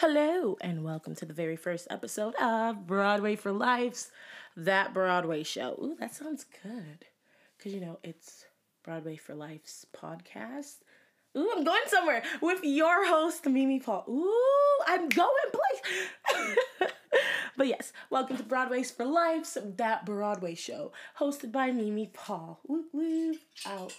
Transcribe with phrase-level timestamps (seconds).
[0.00, 4.10] Hello, and welcome to the very first episode of Broadway for Life's
[4.54, 5.70] That Broadway Show.
[5.82, 7.06] Ooh, that sounds good.
[7.56, 8.44] Because, you know, it's
[8.84, 10.80] Broadway for Life's podcast.
[11.34, 14.04] Ooh, I'm going somewhere with your host, Mimi Paul.
[14.06, 16.90] Ooh, I'm going place.
[17.56, 22.60] but yes, welcome to Broadway's for Life's That Broadway Show, hosted by Mimi Paul.
[23.64, 23.94] Out.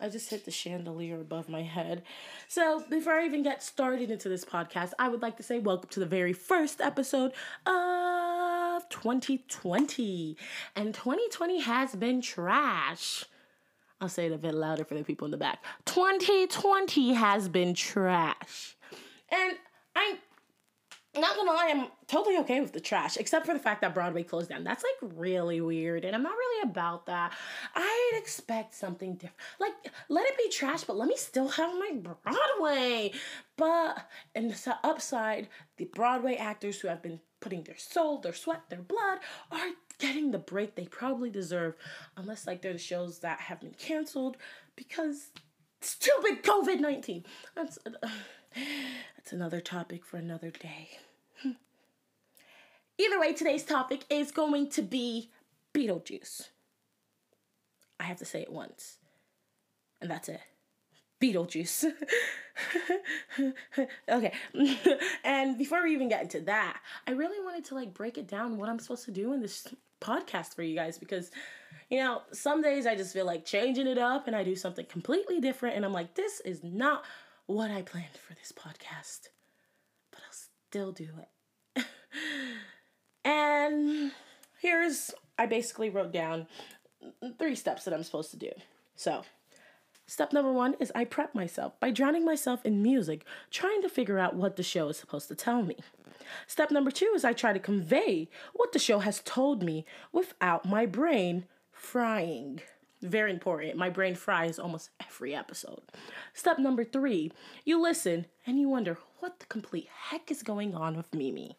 [0.00, 2.02] I just hit the chandelier above my head.
[2.48, 5.88] So, before I even get started into this podcast, I would like to say welcome
[5.90, 7.32] to the very first episode
[7.66, 10.36] of 2020.
[10.76, 13.24] And 2020 has been trash.
[14.00, 15.64] I'll say it a bit louder for the people in the back.
[15.86, 18.76] 2020 has been trash.
[19.30, 19.56] And
[19.96, 20.18] I'm
[21.20, 24.22] not gonna lie, I'm totally okay with the trash, except for the fact that Broadway
[24.22, 24.64] closed down.
[24.64, 27.32] That's like really weird, and I'm not really about that.
[27.74, 29.36] I'd expect something different.
[29.60, 29.72] Like,
[30.08, 33.12] let it be trash, but let me still have my Broadway.
[33.56, 38.62] But, and the upside, the Broadway actors who have been putting their soul, their sweat,
[38.68, 39.18] their blood
[39.52, 41.76] are getting the break they probably deserve,
[42.16, 44.36] unless like they're the shows that have been canceled
[44.76, 45.30] because
[45.80, 47.24] stupid COVID 19.
[47.54, 48.08] That's, uh,
[49.16, 50.98] that's another topic for another day.
[51.42, 51.52] Hmm.
[52.98, 55.30] Either way, today's topic is going to be
[55.72, 56.48] Beetlejuice.
[57.98, 58.98] I have to say it once,
[60.00, 60.40] and that's it.
[61.20, 61.90] Beetlejuice.
[64.08, 64.32] okay.
[65.24, 68.58] and before we even get into that, I really wanted to like break it down
[68.58, 69.68] what I'm supposed to do in this
[70.00, 71.30] podcast for you guys because
[71.90, 74.86] you know, some days I just feel like changing it up and I do something
[74.86, 77.04] completely different and I'm like this is not
[77.46, 79.28] what I planned for this podcast.
[80.10, 80.32] But I'll
[80.68, 81.84] still do it.
[83.24, 84.12] And
[84.60, 86.46] here's, I basically wrote down
[87.38, 88.50] three steps that I'm supposed to do.
[88.94, 89.22] So,
[90.06, 94.18] step number one is I prep myself by drowning myself in music, trying to figure
[94.18, 95.76] out what the show is supposed to tell me.
[96.46, 100.66] Step number two is I try to convey what the show has told me without
[100.66, 102.60] my brain frying.
[103.04, 103.76] Very important.
[103.76, 105.82] My brain fries almost every episode.
[106.32, 107.32] Step number three,
[107.62, 111.58] you listen and you wonder what the complete heck is going on with Mimi.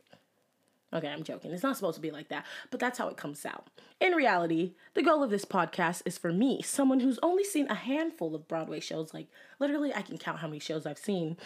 [0.92, 1.52] Okay, I'm joking.
[1.52, 3.68] It's not supposed to be like that, but that's how it comes out.
[4.02, 7.76] In reality, the goal of this podcast is for me, someone who's only seen a
[7.76, 9.28] handful of Broadway shows, like
[9.60, 11.38] literally, I can count how many shows I've seen,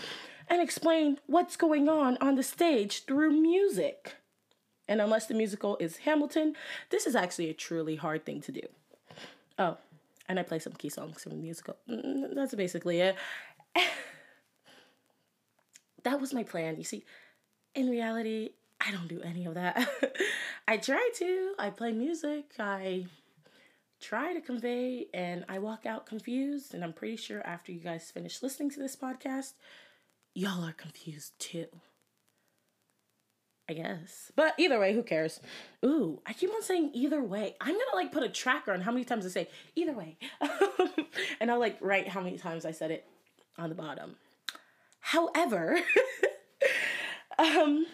[0.47, 4.15] and explain what's going on on the stage through music.
[4.87, 6.55] And unless the musical is Hamilton,
[6.89, 8.61] this is actually a truly hard thing to do.
[9.57, 9.77] Oh,
[10.29, 11.75] and I play some key songs from the musical.
[11.89, 13.15] Mm, that's basically it.
[16.03, 16.77] that was my plan.
[16.77, 17.03] You see,
[17.73, 19.89] in reality, I don't do any of that.
[20.67, 21.53] I try to.
[21.57, 22.53] I play music.
[22.59, 23.07] I
[23.99, 26.75] try to convey, and I walk out confused.
[26.75, 29.53] And I'm pretty sure after you guys finish listening to this podcast,
[30.35, 31.67] y'all are confused too.
[33.69, 34.31] I guess.
[34.35, 35.39] But either way, who cares?
[35.85, 37.55] Ooh, I keep on saying either way.
[37.61, 40.17] I'm gonna like put a tracker on how many times I say either way.
[41.39, 43.05] and I'll like write how many times I said it
[43.59, 44.15] on the bottom.
[45.01, 45.77] However,
[47.37, 47.85] um,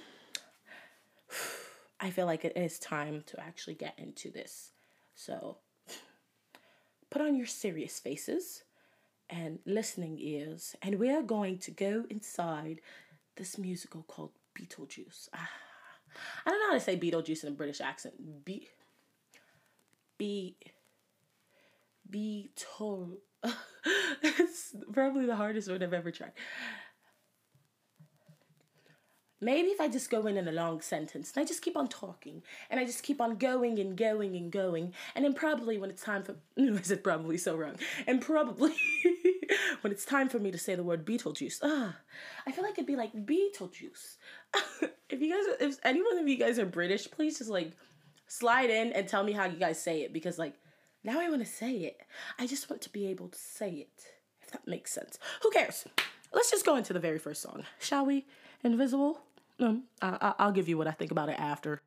[2.00, 4.72] I feel like it is time to actually get into this.
[5.14, 5.58] So
[7.10, 8.64] put on your serious faces
[9.30, 12.80] and listening ears, and we are going to go inside
[13.36, 15.30] this musical called Beetlejuice.
[15.34, 15.50] Ah,
[16.46, 18.46] I don't know how to say Beetlejuice in a British accent.
[18.46, 18.68] Be,
[20.18, 20.58] be,
[22.10, 23.18] Beetle.
[24.24, 26.32] it's probably the hardest word I've ever tried.
[29.42, 31.88] Maybe if I just go in in a long sentence and I just keep on
[31.88, 35.90] talking and I just keep on going and going and going, and then probably when
[35.90, 37.76] it's time for I said probably so wrong,
[38.08, 38.74] and probably
[39.82, 41.96] when it's time for me to say the word Beetlejuice, ah,
[42.46, 44.18] I feel like it'd be like Beetlejuice.
[45.10, 47.74] if you guys, if anyone of you guys are British, please just like
[48.28, 50.56] slide in and tell me how you guys say it because like
[51.04, 52.02] now I want to say it.
[52.40, 54.12] I just want to be able to say it.
[54.42, 55.18] If that makes sense.
[55.42, 55.86] Who cares?
[56.34, 58.26] Let's just go into the very first song, shall we?
[58.64, 59.20] Invisible.
[59.60, 61.82] Um, I, I'll give you what I think about it after.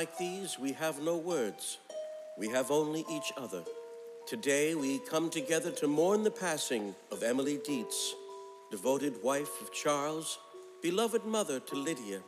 [0.00, 1.76] Like these, we have no words.
[2.38, 3.62] We have only each other.
[4.26, 8.12] Today, we come together to mourn the passing of Emily Deetz,
[8.70, 10.38] devoted wife of Charles,
[10.80, 12.20] beloved mother to Lydia.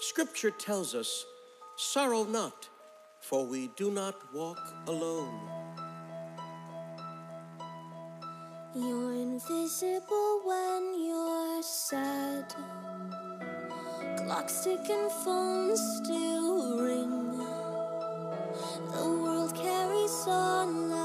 [0.00, 1.24] Scripture tells us,
[1.76, 2.68] Sorrow not,
[3.20, 4.58] for we do not walk
[4.88, 5.38] alone.
[8.74, 12.52] You're invisible when you're sad.
[14.26, 16.85] Clocks tick and phones still
[20.26, 20.95] carries on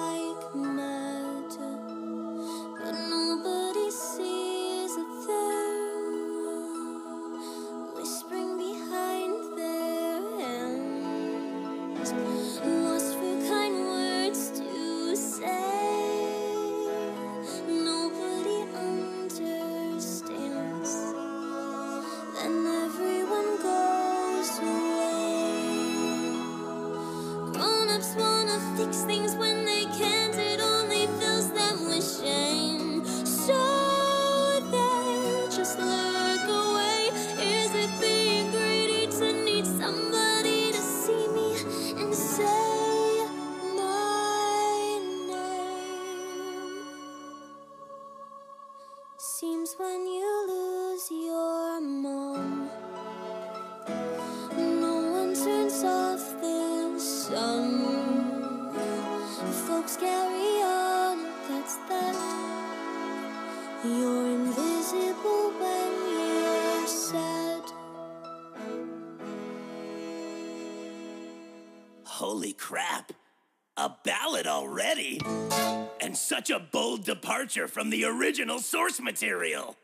[77.51, 79.75] departure from the original source material!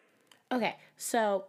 [0.51, 1.45] Okay, so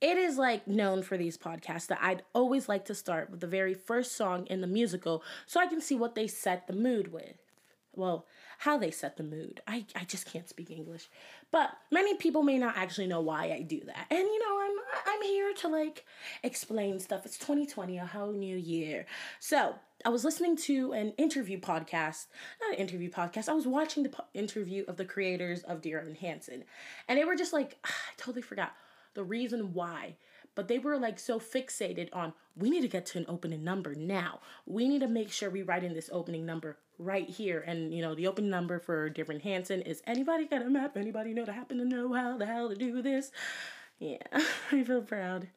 [0.00, 3.46] it is like known for these podcasts that I'd always like to start with the
[3.46, 7.12] very first song in the musical so I can see what they set the mood
[7.12, 7.36] with.
[7.94, 8.26] Well,
[8.58, 9.60] how they set the mood.
[9.66, 11.08] I, I just can't speak English.
[11.50, 14.06] But many people may not actually know why I do that.
[14.10, 16.04] And you know, I'm I'm here to like
[16.42, 17.26] explain stuff.
[17.26, 19.06] It's 2020, a whole new year.
[19.38, 19.74] So,
[20.04, 22.26] I was listening to an interview podcast,
[22.60, 23.48] not an interview podcast.
[23.48, 26.64] I was watching the po- interview of the creators of Dear Evan Hansen,
[27.08, 28.72] and they were just like, ah, I totally forgot
[29.14, 30.16] the reason why,
[30.54, 33.94] but they were like so fixated on we need to get to an opening number
[33.94, 34.40] now.
[34.66, 37.62] We need to make sure we write in this opening number right here.
[37.66, 40.96] And you know, the opening number for Dear Evan Hansen is anybody got a map?
[40.96, 43.32] Anybody know to happen to know how the hell to do this?
[43.98, 44.18] Yeah,
[44.72, 45.48] I feel proud.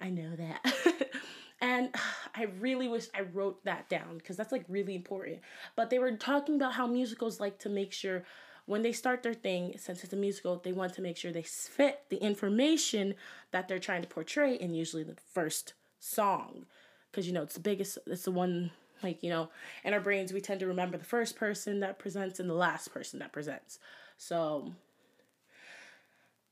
[0.00, 1.10] I know that.
[1.62, 1.94] And
[2.34, 5.40] I really wish I wrote that down because that's like really important.
[5.76, 8.24] But they were talking about how musicals like to make sure
[8.66, 11.42] when they start their thing, since it's a musical, they want to make sure they
[11.42, 13.14] fit the information
[13.50, 16.66] that they're trying to portray in usually the first song.
[17.10, 18.70] Because, you know, it's the biggest, it's the one,
[19.02, 19.50] like, you know,
[19.84, 22.94] in our brains, we tend to remember the first person that presents and the last
[22.94, 23.78] person that presents.
[24.16, 24.72] So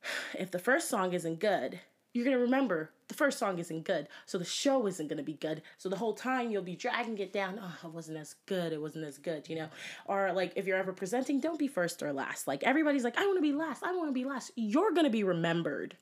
[0.39, 1.81] if the first song isn't good,
[2.13, 5.63] you're gonna remember the first song isn't good, so the show isn't gonna be good.
[5.79, 7.61] So the whole time you'll be dragging it down.
[7.63, 8.73] Oh, it wasn't as good.
[8.73, 9.69] It wasn't as good, you know.
[10.07, 12.47] Or like if you're ever presenting, don't be first or last.
[12.47, 13.83] Like everybody's like, I want to be last.
[13.83, 14.53] I want to be last.
[14.57, 15.97] You're gonna be remembered.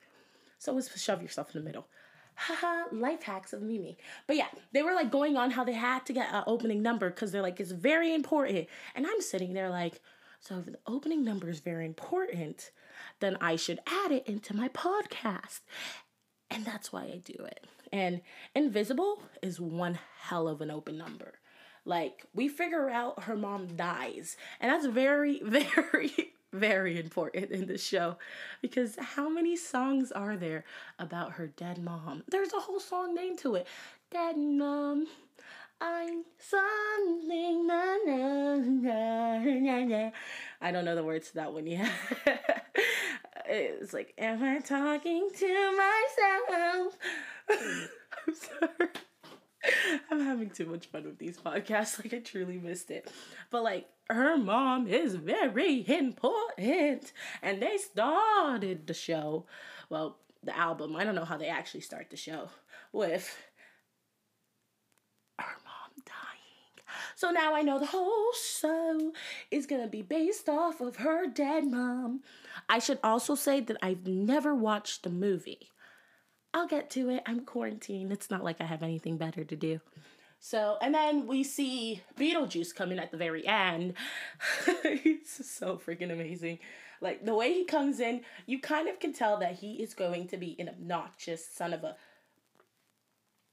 [0.59, 1.87] So let's shove yourself in the middle.
[2.35, 3.99] Haha, life hacks of Mimi.
[4.29, 7.11] But yeah, they were like going on how they had to get an opening number
[7.11, 8.69] because they're like, it's very important.
[8.95, 10.01] And I'm sitting there like,
[10.41, 12.71] so if the opening number is very important,
[13.19, 15.61] then I should add it into my podcast.
[16.51, 17.67] And that's why I do it.
[17.93, 18.21] And
[18.55, 21.35] Invisible is one hell of an open number.
[21.85, 24.37] Like, we figure out her mom dies.
[24.61, 28.17] And that's very, very, very important in the show.
[28.61, 30.65] Because how many songs are there
[30.99, 32.25] about her dead mom?
[32.29, 33.67] There's a whole song named to it.
[34.11, 35.07] Dead mom.
[35.81, 37.67] I'm something.
[37.67, 40.11] Na, na, na.
[40.61, 41.91] I don't know the words to that one yet.
[43.49, 46.99] it's like, am I talking to myself?
[48.27, 48.91] I'm sorry.
[50.11, 51.99] I'm having too much fun with these podcasts.
[52.05, 53.11] Like, I truly missed it.
[53.51, 57.13] But, like, her mom is very important.
[57.43, 59.47] And they started the show,
[59.91, 60.97] well, the album.
[60.97, 62.49] I don't know how they actually start the show
[62.93, 63.37] with
[65.39, 66.85] her mom dying.
[67.19, 69.11] So now I know the whole show
[69.51, 72.21] is gonna be based off of her dead mom.
[72.69, 75.69] I should also say that I've never watched the movie.
[76.55, 77.25] I'll get to it.
[77.27, 78.13] I'm quarantined.
[78.13, 79.81] It's not like I have anything better to do.
[80.39, 83.95] So, and then we see Beetlejuice coming at the very end.
[84.85, 86.61] it's so freaking amazing.
[87.01, 90.29] Like the way he comes in, you kind of can tell that he is going
[90.29, 91.97] to be an obnoxious son of a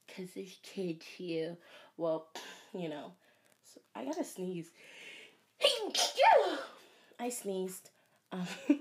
[0.06, 1.56] Because there's kids here.
[1.96, 2.28] Well,
[2.72, 3.14] you know.
[3.96, 4.70] I gotta sneeze.
[7.18, 7.90] I sneezed.
[8.30, 8.46] Um,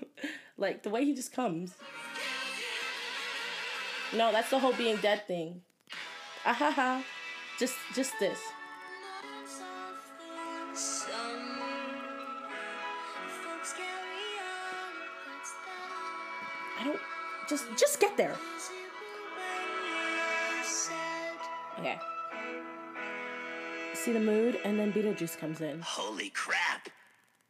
[0.58, 1.74] like the way he just comes.
[4.14, 5.62] No, that's the whole being dead thing.
[6.46, 7.04] Ah ha ha.
[7.58, 8.40] Just just this.
[16.78, 17.00] I don't
[17.48, 18.36] just just get there.
[21.80, 22.00] Okay.
[24.06, 25.82] See the mood and then Beetlejuice comes in.
[25.82, 26.90] Holy crap!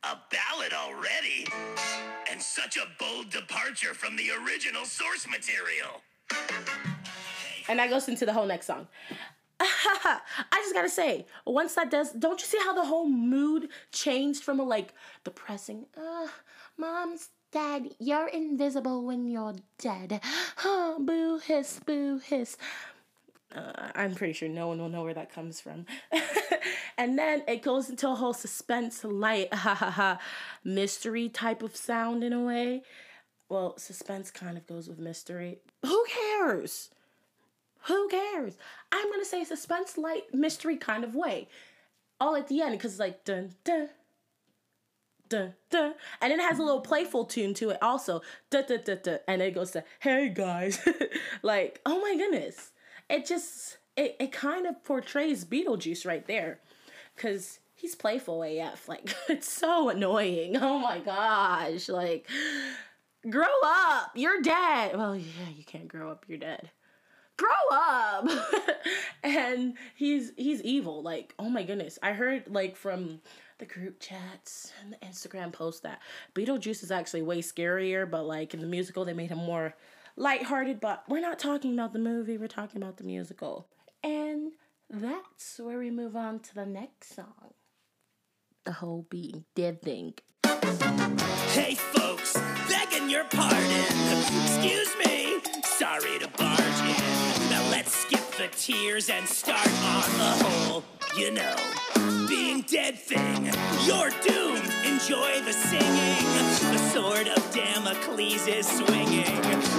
[0.03, 1.45] A ballad already?
[2.31, 6.01] And such a bold departure from the original source material.
[7.67, 8.87] And that goes into the whole next song.
[9.59, 10.21] I
[10.53, 14.61] just gotta say, once that does, don't you see how the whole mood changed from
[14.61, 14.93] a like
[15.25, 16.27] depressing, uh,
[16.77, 20.21] mom's dead, you're invisible when you're dead.
[20.55, 22.55] Huh, boo hiss, boo hiss.
[23.55, 25.85] Uh, I'm pretty sure no one will know where that comes from.
[26.97, 30.19] and then it goes into a whole suspense, light, ha ha ha,
[30.63, 32.83] mystery type of sound in a way.
[33.47, 35.59] Well, suspense kind of goes with mystery.
[35.85, 36.89] Who cares?
[37.83, 38.57] Who cares?
[38.91, 41.47] I'm gonna say suspense, light, mystery kind of way.
[42.19, 43.89] All at the end, because it's like dun dun
[45.29, 48.21] dun dun, and it has a little playful tune to it also.
[48.49, 50.79] Dun dun dun dun, and it goes to hey guys,
[51.43, 52.71] like oh my goodness,
[53.09, 56.59] it just it it kind of portrays Beetlejuice right there,
[57.15, 58.87] because he's playful AF.
[58.87, 60.57] Like it's so annoying.
[60.61, 62.27] Oh my gosh, like
[63.29, 64.97] grow up, you're dead.
[64.97, 66.71] Well, yeah, you can't grow up, you're dead
[67.37, 68.29] grow up
[69.23, 73.19] and he's he's evil like oh my goodness i heard like from
[73.57, 75.99] the group chats and the instagram post that
[76.33, 79.75] beetlejuice is actually way scarier but like in the musical they made him more
[80.17, 83.67] lighthearted but we're not talking about the movie we're talking about the musical
[84.03, 84.51] and
[84.89, 87.53] that's where we move on to the next song
[88.63, 90.13] the whole being dead thing
[91.51, 93.85] Hey folks, begging your pardon.
[94.43, 97.49] Excuse me, sorry to barge in.
[97.49, 100.83] Now let's skip the tears and start on the whole,
[101.17, 101.55] you know,
[102.27, 103.45] being dead thing.
[103.85, 104.64] You're doomed,
[104.95, 106.23] enjoy the singing.
[106.71, 109.25] The sword of Damocles is swinging.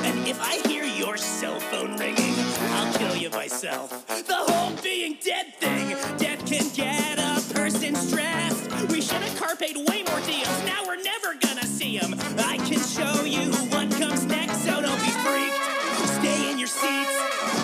[0.05, 2.35] And if I hear your cell phone ringing,
[2.77, 4.07] I'll kill you myself.
[4.09, 8.71] The whole being dead thing, death can get a person stressed.
[8.91, 10.59] We should have carped way more deals.
[10.67, 12.15] Now we're never gonna see them.
[12.37, 15.57] I can show you what comes next, so don't be freaked.
[16.21, 17.17] Stay in your seats.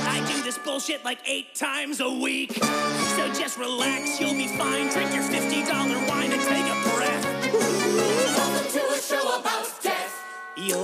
[0.09, 2.55] I do this bullshit like eight times a week.
[2.55, 4.89] So just relax, you'll be fine.
[4.89, 7.42] Drink your $50 wine and take a breath.
[7.53, 10.25] Welcome to a show about death.
[10.57, 10.79] You're,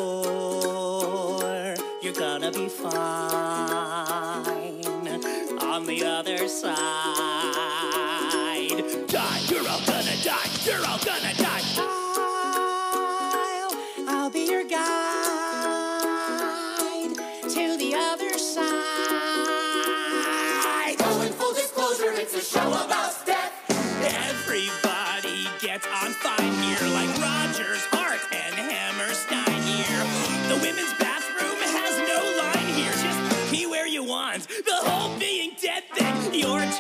[2.02, 2.92] you're gonna be fine
[5.62, 7.37] on the other side.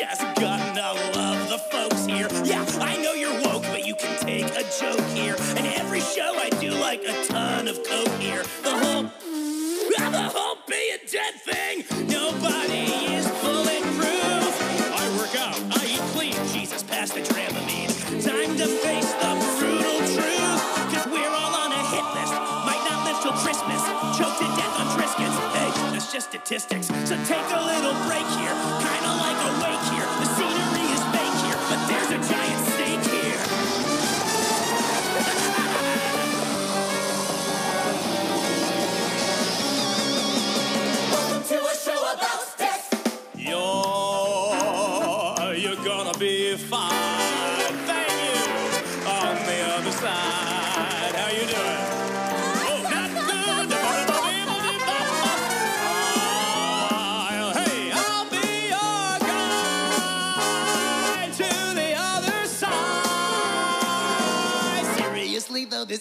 [0.08, 2.28] You're just gonna love the folks here.
[2.44, 5.36] Yeah, I know you're woke, but you can take a joke here.
[5.56, 8.42] And every show I do like a ton of coke here.
[8.62, 9.02] The whole,
[10.10, 14.52] the whole being dead thing, nobody is bulletproof.
[14.96, 16.36] I work out, I eat clean.
[16.52, 17.92] Jesus, pass the Dramamine.
[18.24, 20.62] Time to face the brutal truth.
[20.92, 22.32] Cause we're all on a hit list.
[22.64, 23.82] Might not live till Christmas.
[24.16, 25.36] Choked to death on Triscuits.
[25.52, 26.86] Hey, that's just statistics.
[27.04, 28.47] So take a little break here.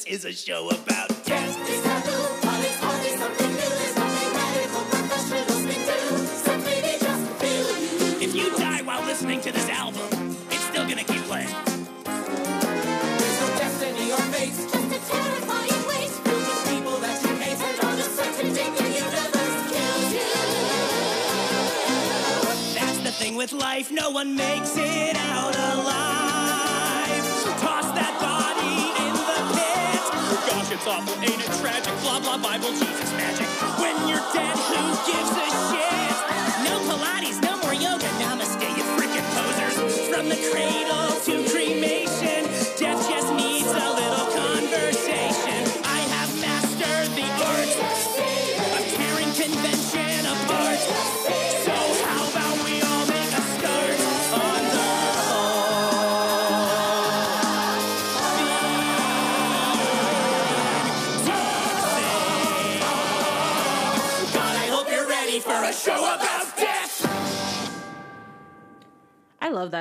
[0.10, 0.97] Is a show about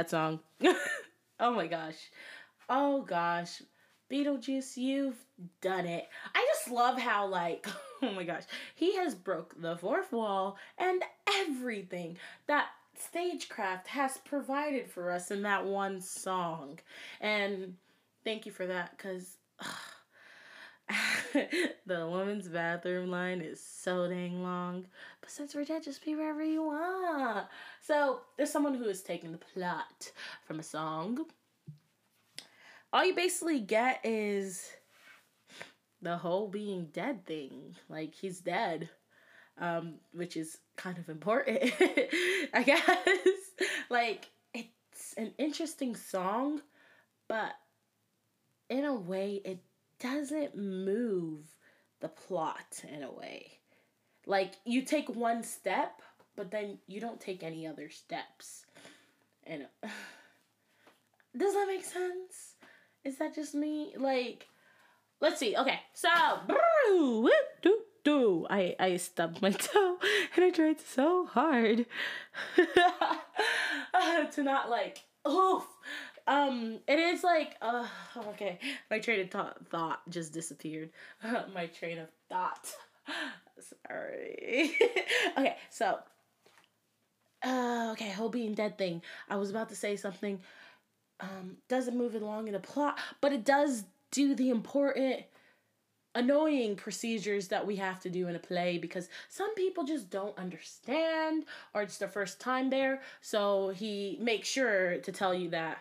[0.06, 0.40] that song.
[1.40, 1.96] oh my gosh.
[2.68, 3.62] Oh gosh.
[4.10, 5.16] Beetlejuice, you've
[5.60, 6.06] done it.
[6.34, 7.66] I just love how like
[8.02, 8.44] oh my gosh,
[8.74, 11.02] he has broke the fourth wall and
[11.40, 12.66] everything that
[12.98, 16.78] stagecraft has provided for us in that one song.
[17.20, 17.74] And
[18.24, 19.36] thank you for that cuz
[21.86, 24.86] the woman's bathroom line is so dang long.
[25.20, 27.46] But since we're dead, just be wherever you want.
[27.82, 30.12] So there's someone who is taking the plot
[30.46, 31.26] from a song.
[32.92, 34.70] All you basically get is
[36.00, 37.74] the whole being dead thing.
[37.88, 38.88] Like he's dead.
[39.58, 41.58] Um, which is kind of important,
[42.52, 43.06] I guess.
[43.90, 46.60] like it's an interesting song,
[47.26, 47.52] but
[48.68, 49.58] in a way it
[50.00, 51.44] doesn't move
[52.00, 53.58] the plot in a way.
[54.26, 56.02] Like you take one step,
[56.36, 58.66] but then you don't take any other steps.
[59.44, 59.66] And
[61.36, 62.54] does that make sense?
[63.04, 63.94] Is that just me?
[63.96, 64.48] Like,
[65.20, 65.56] let's see.
[65.56, 66.08] Okay, so.
[68.50, 69.98] I I stubbed my toe
[70.34, 71.86] and I tried so hard
[74.32, 75.64] to not like oof.
[76.26, 77.86] Um, it is like uh
[78.28, 78.58] okay.
[78.90, 80.90] My train of thought thought just disappeared.
[81.54, 82.74] my train of thought.
[83.88, 84.76] Sorry.
[85.38, 85.98] okay, so
[87.44, 89.02] uh okay, whole being dead thing.
[89.28, 90.40] I was about to say something.
[91.20, 95.24] Um, doesn't move it along in the plot, but it does do the important
[96.14, 100.36] annoying procedures that we have to do in a play because some people just don't
[100.38, 103.00] understand or it's their first time there.
[103.20, 105.78] So he makes sure to tell you that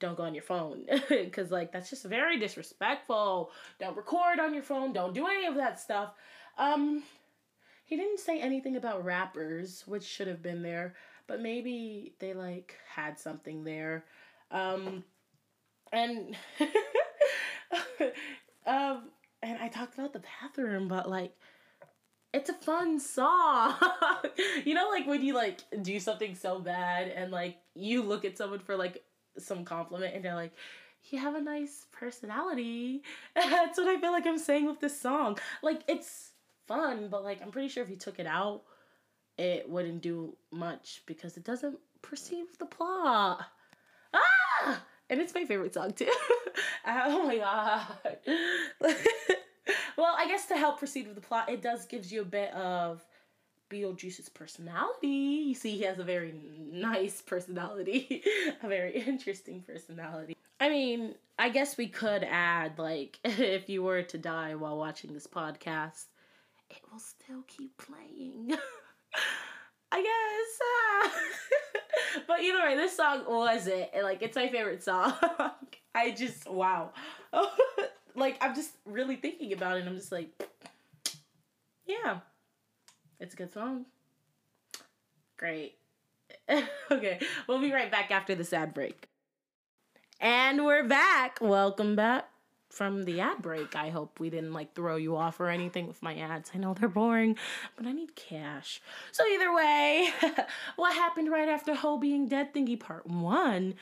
[0.00, 3.50] don't go on your phone because like that's just very disrespectful.
[3.78, 4.92] Don't record on your phone.
[4.92, 6.12] Don't do any of that stuff.
[6.56, 7.02] Um,
[7.84, 10.94] he didn't say anything about rappers, which should have been there,
[11.26, 14.04] but maybe they like had something there.
[14.50, 15.04] Um,
[15.92, 16.36] and
[18.66, 19.04] um,
[19.42, 21.34] and I talked about the bathroom, but like,
[22.34, 23.74] it's a fun song.
[24.64, 28.36] you know, like when you like do something so bad and like you look at
[28.36, 29.02] someone for like
[29.40, 30.52] some compliment and they're like,
[31.10, 33.02] you have a nice personality.
[33.34, 35.38] That's what I feel like I'm saying with this song.
[35.62, 36.32] Like it's
[36.66, 38.62] fun, but like I'm pretty sure if you took it out,
[39.36, 43.44] it wouldn't do much because it doesn't perceive the plot.
[44.12, 44.82] Ah!
[45.10, 46.10] And it's my favorite song too.
[46.86, 48.18] oh my god.
[49.96, 52.52] well, I guess to help proceed with the plot, it does gives you a bit
[52.52, 53.04] of
[53.70, 55.08] Beetlejuice's personality.
[55.08, 56.34] You see, he has a very
[56.72, 58.22] nice personality,
[58.62, 60.36] a very interesting personality.
[60.60, 65.12] I mean, I guess we could add, like, if you were to die while watching
[65.12, 66.06] this podcast,
[66.70, 68.52] it will still keep playing.
[69.90, 71.16] I guess.
[72.26, 73.90] but either way, this song was it.
[74.02, 75.14] Like, it's my favorite song.
[75.94, 76.92] I just, wow.
[78.14, 80.28] like, I'm just really thinking about it, I'm just like,
[81.86, 82.18] yeah.
[83.20, 83.86] It's a good song.
[85.36, 85.76] Great.
[86.90, 89.08] okay, we'll be right back after this ad break.
[90.20, 91.38] And we're back.
[91.40, 92.28] Welcome back
[92.70, 93.74] from the ad break.
[93.74, 96.52] I hope we didn't like throw you off or anything with my ads.
[96.54, 97.36] I know they're boring,
[97.76, 98.80] but I need cash.
[99.10, 100.10] So either way,
[100.76, 103.74] what happened right after Ho being dead thingy part 1?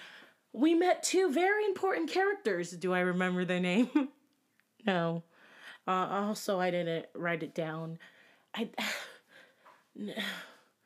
[0.55, 2.71] We met two very important characters.
[2.71, 3.91] Do I remember their name?
[4.87, 5.25] no.
[5.87, 7.99] Uh, also, I didn't write it down.
[8.55, 8.71] I
[9.97, 10.13] no,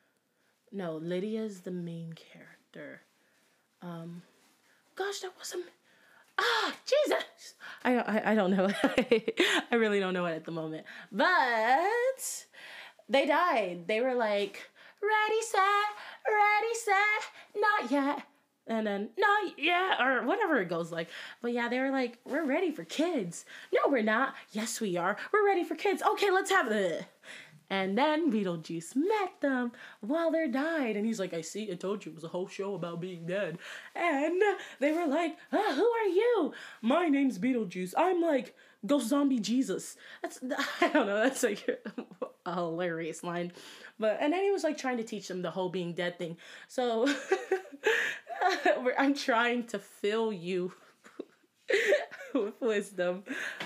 [0.71, 3.01] no Lydia's the main character.
[3.81, 4.21] Um,
[4.95, 5.65] gosh, that wasn't.
[6.37, 7.55] Ah, Jesus!
[7.83, 8.69] I I, I don't know.
[9.71, 10.85] I really don't know it at the moment.
[11.11, 11.27] But
[13.09, 13.87] they died.
[13.87, 14.69] They were like,
[15.01, 15.61] ready, set,
[16.27, 18.23] ready, set, not yet.
[18.67, 21.09] And then, not yet, or whatever it goes like.
[21.41, 23.43] But yeah, they were like, we're ready for kids.
[23.73, 24.35] No, we're not.
[24.51, 25.17] Yes, we are.
[25.33, 26.01] We're ready for kids.
[26.01, 27.05] Okay, let's have it.
[27.71, 30.97] And then Beetlejuice met them while they're died.
[30.97, 33.25] And he's like, I see, I told you it was a whole show about being
[33.25, 33.59] dead.
[33.95, 34.43] And
[34.81, 36.53] they were like, ah, Who are you?
[36.81, 37.93] My name's Beetlejuice.
[37.97, 39.95] I'm like, Ghost Zombie Jesus.
[40.21, 40.41] That's,
[40.81, 41.65] I don't know, that's like
[42.45, 43.53] a hilarious line.
[43.97, 46.35] But, and then he was like trying to teach them the whole being dead thing.
[46.67, 47.07] So
[48.97, 50.73] I'm trying to fill you
[52.33, 53.23] with wisdom.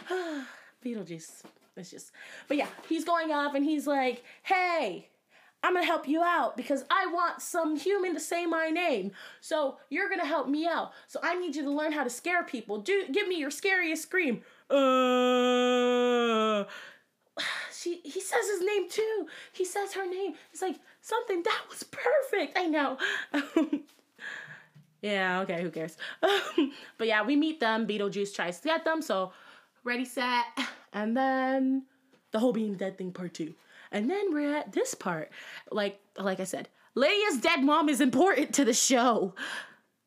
[0.86, 1.42] Beetlejuice.
[1.78, 2.12] It's just,
[2.48, 5.10] but yeah, he's going off and he's like, hey,
[5.66, 9.12] I'm gonna help you out because I want some human to say my name.
[9.42, 10.92] So you're gonna help me out.
[11.08, 12.78] So I need you to learn how to scare people.
[12.78, 14.44] Do give me your scariest scream.
[14.70, 16.66] Uh
[17.74, 19.28] she he says his name too.
[19.54, 20.36] He says her name.
[20.54, 22.58] It's like something that was perfect.
[22.58, 22.98] I know.
[25.02, 25.98] yeah, okay, who cares?
[26.22, 27.88] but yeah, we meet them.
[27.88, 29.34] Beetlejuice tries to get them, so
[29.84, 30.46] ready, set,
[30.96, 31.84] and then
[32.32, 33.54] the whole being dead thing part two.
[33.92, 35.30] And then we're at this part.
[35.72, 39.36] Like like I said, Lydia's dead mom is important to the show.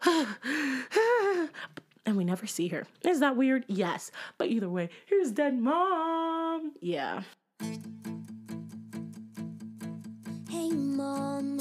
[0.07, 2.87] and we never see her.
[3.05, 3.65] Is that weird?
[3.69, 4.11] Yes.
[4.39, 6.73] But either way, here's dead mom.
[6.81, 7.23] Yeah.
[10.49, 11.59] Hey mom,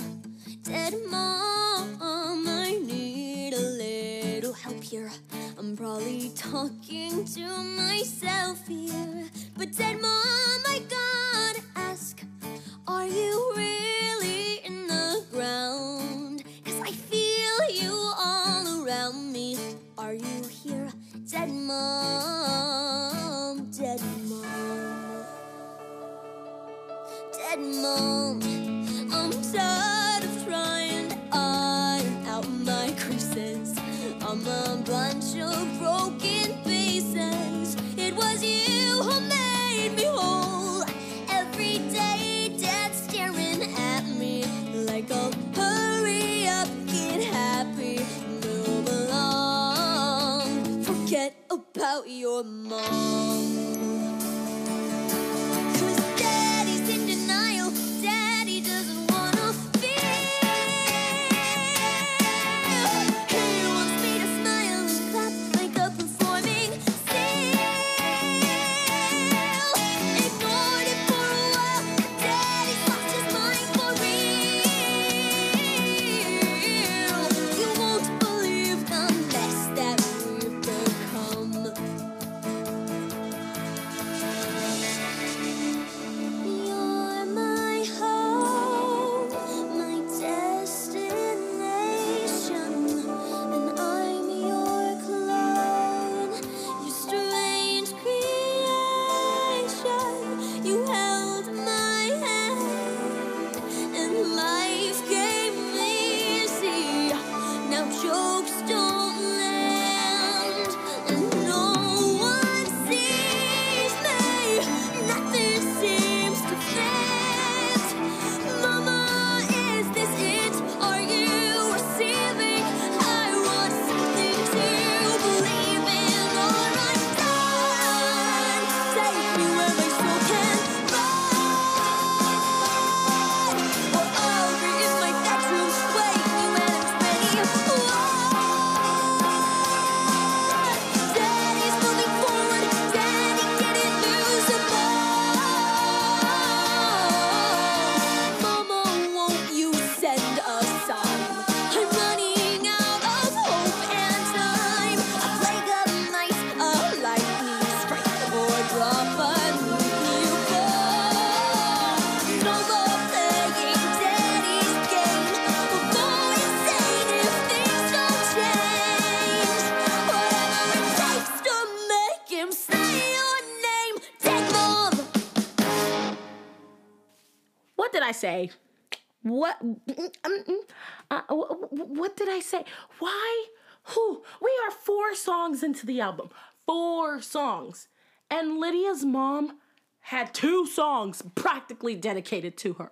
[185.78, 186.30] into the album.
[186.66, 187.88] Four songs.
[188.32, 189.60] And Lydia's mom
[190.00, 192.92] had two songs practically dedicated to her.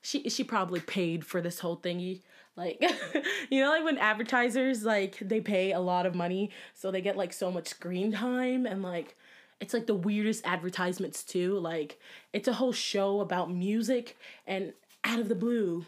[0.00, 2.22] She she probably paid for this whole thingy.
[2.56, 2.80] Like,
[3.50, 7.16] you know, like when advertisers like they pay a lot of money, so they get
[7.16, 9.16] like so much screen time and like
[9.60, 11.58] it's like the weirdest advertisements too.
[11.58, 11.98] Like
[12.32, 14.72] it's a whole show about music and
[15.04, 15.86] out of the blue.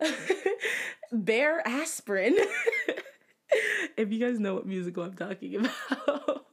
[1.24, 2.36] Bayer aspirin.
[3.96, 6.46] if you guys know what musical I'm talking about.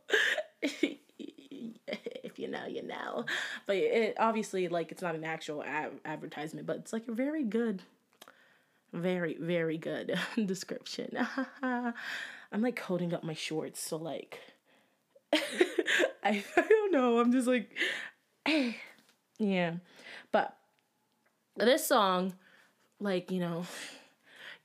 [0.62, 3.26] if you know, you know.
[3.66, 7.44] But it obviously like it's not an actual ad- advertisement, but it's like a very
[7.44, 7.84] good,
[8.94, 11.18] very very good description.
[11.64, 14.40] I'm like holding up my shorts, so like
[15.34, 17.20] I, I don't know.
[17.20, 17.70] I'm just like,
[19.40, 19.76] yeah.
[20.32, 20.56] But
[21.56, 22.34] this song,
[23.00, 23.66] like you know,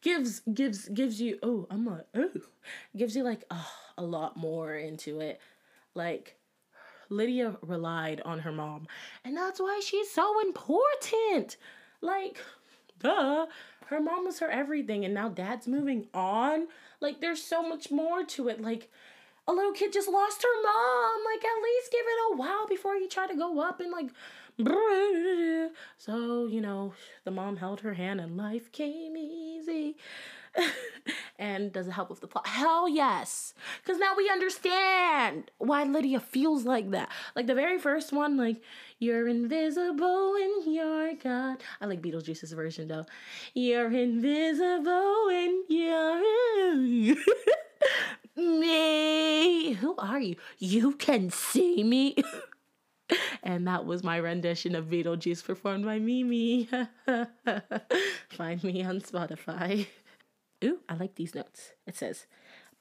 [0.07, 2.31] gives gives gives you oh I'm like oh
[2.97, 5.41] gives you like oh, a lot more into it.
[5.97, 6.37] Like
[7.09, 8.87] Lydia relied on her mom,
[9.25, 11.57] and that's why she's so important.
[12.01, 12.39] Like,
[13.01, 13.47] duh,
[13.87, 16.69] her mom was her everything, and now dad's moving on.
[17.01, 18.61] Like, there's so much more to it.
[18.61, 18.91] Like,
[19.49, 21.21] a little kid just lost her mom.
[21.33, 24.11] Like, at least give it a while before you try to go up and like.
[25.99, 29.97] So, you know, the mom held her hand and life came easy.
[31.39, 32.47] and does it help with the plot?
[32.47, 33.55] Hell yes.
[33.83, 37.11] Because now we understand why Lydia feels like that.
[37.35, 38.63] Like the very first one, like,
[38.99, 41.59] you're invisible and you're God.
[41.81, 43.05] I like Beetlejuice's version though.
[43.55, 47.17] You're invisible and you're
[48.37, 49.73] me.
[49.75, 50.37] Who are you?
[50.59, 52.17] You can see me.
[53.43, 56.69] and that was my rendition of Beetlejuice performed by Mimi.
[58.29, 59.87] Find me on Spotify.
[60.65, 61.73] Ooh, I like these notes.
[61.87, 62.27] It says,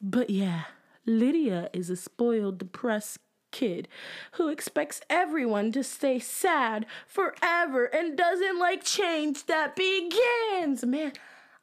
[0.01, 0.63] but yeah,
[1.05, 3.19] Lydia is a spoiled, depressed
[3.51, 3.87] kid
[4.33, 10.85] who expects everyone to stay sad forever and doesn't like change that begins.
[10.85, 11.13] Man,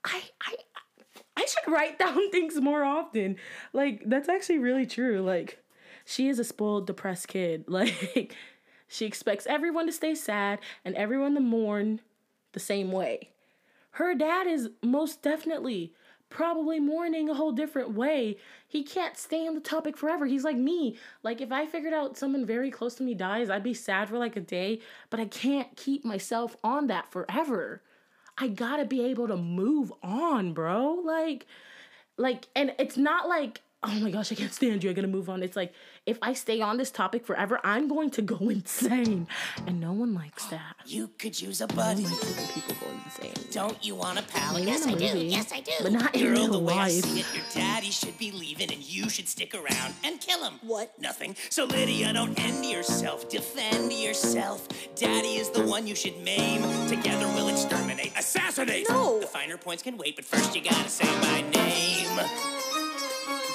[0.05, 0.55] I I
[1.37, 3.37] I should write down things more often.
[3.73, 5.21] Like that's actually really true.
[5.21, 5.59] Like
[6.05, 7.65] she is a spoiled, depressed kid.
[7.69, 8.35] Like
[8.93, 12.01] she expects everyone to stay sad and everyone to mourn
[12.53, 13.31] the same way.
[13.93, 15.95] Her dad is most definitely
[16.29, 18.37] probably mourning a whole different way.
[18.69, 20.27] He can't stay on the topic forever.
[20.27, 20.99] He's like me.
[21.23, 24.19] Like if I figured out someone very close to me dies, I'd be sad for
[24.19, 27.83] like a day, but I can't keep myself on that forever.
[28.37, 31.01] I got to be able to move on, bro.
[31.05, 31.47] Like
[32.19, 34.91] like and it's not like oh my gosh, I can't stand you.
[34.91, 35.43] I gotta move on.
[35.43, 35.73] It's like
[36.07, 39.27] if I stay on this topic forever, I'm going to go insane,
[39.67, 40.77] and no one likes that.
[40.87, 42.03] You could use a buddy.
[42.03, 43.33] don't like seeing people go insane.
[43.53, 44.55] Don't you want a pal?
[44.55, 45.05] Maybe yes, I I a do.
[45.07, 45.73] movie, Yes, I do.
[45.83, 48.73] but not in Girl, real the way I see it, your daddy should be leaving,
[48.73, 50.55] and you should stick around and kill him.
[50.63, 50.93] What?
[51.01, 51.37] Nothing.
[51.51, 53.29] So Lydia, don't end yourself.
[53.29, 54.69] Defend yourself.
[54.97, 56.63] Daddy is the one you should maim.
[56.89, 58.87] Together we'll exterminate, assassinate.
[58.89, 59.21] No.
[59.21, 62.62] The finer points can wait, but first you gotta say my name.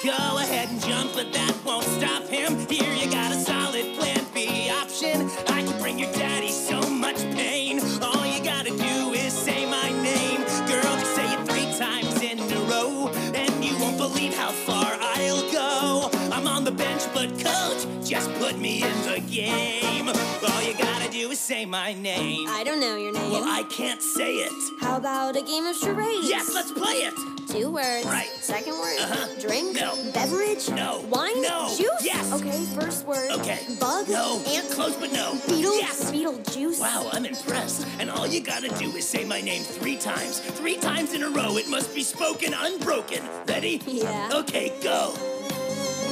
[0.04, 2.56] Go ahead and jump, but that won't stop him.
[2.68, 5.28] Here you got a solid plan B option.
[5.48, 7.80] I can bring your daddy so much pain.
[8.00, 10.38] All you gotta do is say my name.
[10.68, 13.08] Girl, just say it three times in a row.
[13.34, 16.10] And you won't believe how far I'll go.
[16.32, 20.08] I'm on the bench, but coach, just put me in the game.
[20.08, 22.48] All you gotta do is say my name.
[22.50, 23.32] I don't know your name.
[23.32, 24.52] Well, I can't say it.
[24.80, 26.28] How about a game of charades?
[26.28, 27.37] Yes, let's play it.
[27.48, 28.04] Two words.
[28.04, 28.28] Right.
[28.40, 28.98] Second word.
[29.00, 29.40] Uh-huh.
[29.40, 29.74] Drink.
[29.80, 29.96] No.
[30.12, 30.68] Beverage.
[30.68, 31.04] No.
[31.08, 31.40] Wine.
[31.40, 31.68] No.
[31.74, 32.04] Juice.
[32.04, 32.30] Yes.
[32.32, 32.64] Okay.
[32.78, 33.30] First word.
[33.30, 33.60] Okay.
[33.80, 34.06] Bug.
[34.08, 34.42] No.
[34.46, 34.70] Ant.
[34.70, 35.32] Close, but no.
[35.46, 35.78] Beetle.
[35.78, 36.10] Yes.
[36.12, 36.78] Beetlejuice.
[36.80, 37.86] Wow, I'm impressed.
[37.98, 40.40] And all you gotta do is say my name three times.
[40.40, 41.56] Three times in a row.
[41.56, 43.22] It must be spoken unbroken.
[43.46, 43.80] Ready?
[43.86, 44.30] Yeah.
[44.34, 45.14] Okay, go.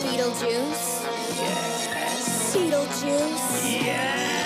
[0.03, 1.05] Beetlejuice.
[1.37, 2.57] Yes.
[2.57, 3.85] Beetlejuice.
[3.85, 4.46] Yes.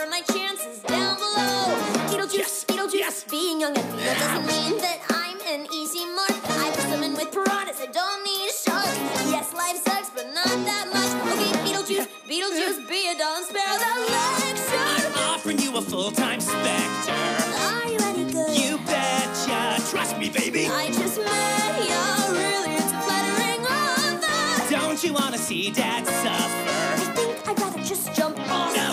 [0.00, 1.76] Prefer my chances down below.
[2.08, 2.64] Beetlejuice, Yes.
[2.64, 2.94] Beetlejuice.
[2.94, 3.24] Yes.
[3.30, 6.32] Being young and female doesn't mean that I'm an easy mark.
[6.48, 7.78] I put them in with piranhas.
[7.82, 8.96] I don't need sharks.
[9.28, 11.12] Yes, life sucks, but not that much.
[11.32, 13.76] Okay, Beetlejuice, Beetlejuice, be a dawn sparrow.
[13.76, 15.18] The lecture.
[15.20, 17.12] I'm offering you a full-time specter.
[17.68, 18.56] Are you any good?
[18.56, 19.82] You betcha.
[19.90, 20.66] Trust me, baby.
[20.66, 22.02] I just met ya.
[22.40, 24.70] Really, it's flattering others.
[24.70, 27.04] Don't you wanna see Dad suffer?
[27.04, 28.74] I think I'd rather just jump off.
[28.74, 28.89] No.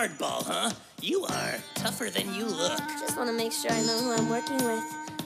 [0.00, 0.70] Hardball, huh?
[1.02, 2.78] You are tougher than you look.
[2.98, 4.82] Just want to make sure I know who I'm working with.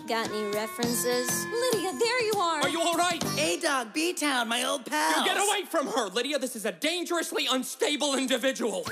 [0.09, 1.47] Got any references?
[1.47, 2.61] Lydia, there you are.
[2.63, 3.23] Are you all right?
[3.39, 5.21] A Dog, B Town, my old pal.
[5.21, 6.41] You Get away from her, Lydia.
[6.41, 8.83] This is a dangerously unstable individual.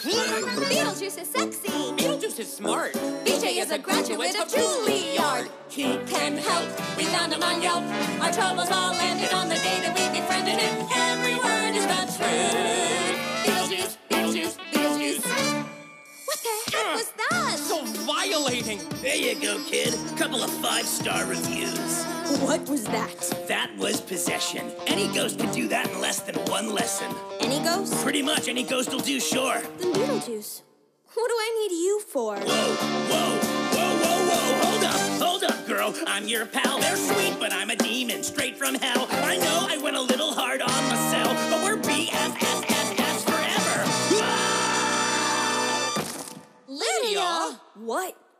[0.00, 1.68] Beetlejuice is sexy.
[1.68, 2.94] Beetlejuice is smart.
[3.24, 5.50] BJ is a graduate of Juilliard.
[5.68, 6.66] He can help.
[6.96, 7.84] We found him on Yelp.
[8.22, 10.86] Our troubles all ended on the day that we befriended him.
[10.94, 13.31] Every word is the truth.
[16.42, 17.56] The heck was that?
[17.58, 18.80] So violating!
[19.00, 19.94] There you go, kid.
[20.16, 22.04] Couple of five star reviews.
[22.40, 23.20] What was that?
[23.48, 24.70] That was possession.
[24.86, 27.14] Any ghost can do that in less than one lesson.
[27.40, 27.94] Any ghost?
[28.02, 29.60] Pretty much any ghost will do, sure.
[29.78, 30.62] Then Beetlejuice.
[31.14, 32.36] What do I need you for?
[32.36, 33.38] Whoa, whoa,
[33.74, 35.94] whoa, whoa, whoa, hold up, hold up, girl.
[36.06, 36.80] I'm your pal.
[36.80, 39.06] They're sweet, but I'm a demon straight from hell.
[39.10, 41.36] I know I went a little hard on myself,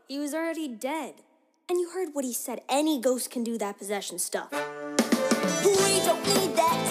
[0.09, 1.15] He was already dead.
[1.69, 2.61] And you heard what he said.
[2.69, 4.51] Any ghost can do that possession stuff.
[4.51, 6.87] We don't need that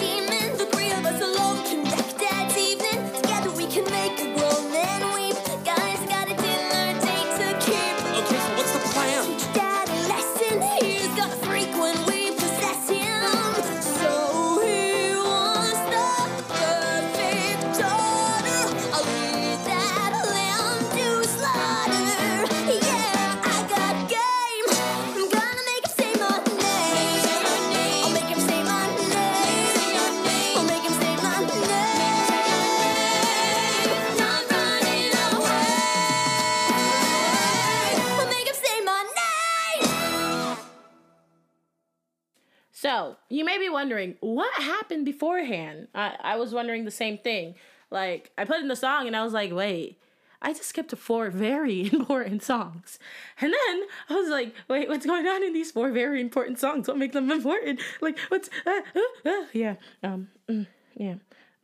[43.62, 45.88] be wondering what happened beforehand.
[45.94, 47.54] I, I was wondering the same thing.
[47.90, 49.98] Like I put in the song and I was like, wait,
[50.40, 52.98] I just skipped four very important songs.
[53.40, 56.88] And then I was like, wait, what's going on in these four very important songs?
[56.88, 57.80] What makes them important?
[58.00, 61.14] Like what's uh, uh, uh, yeah um mm, yeah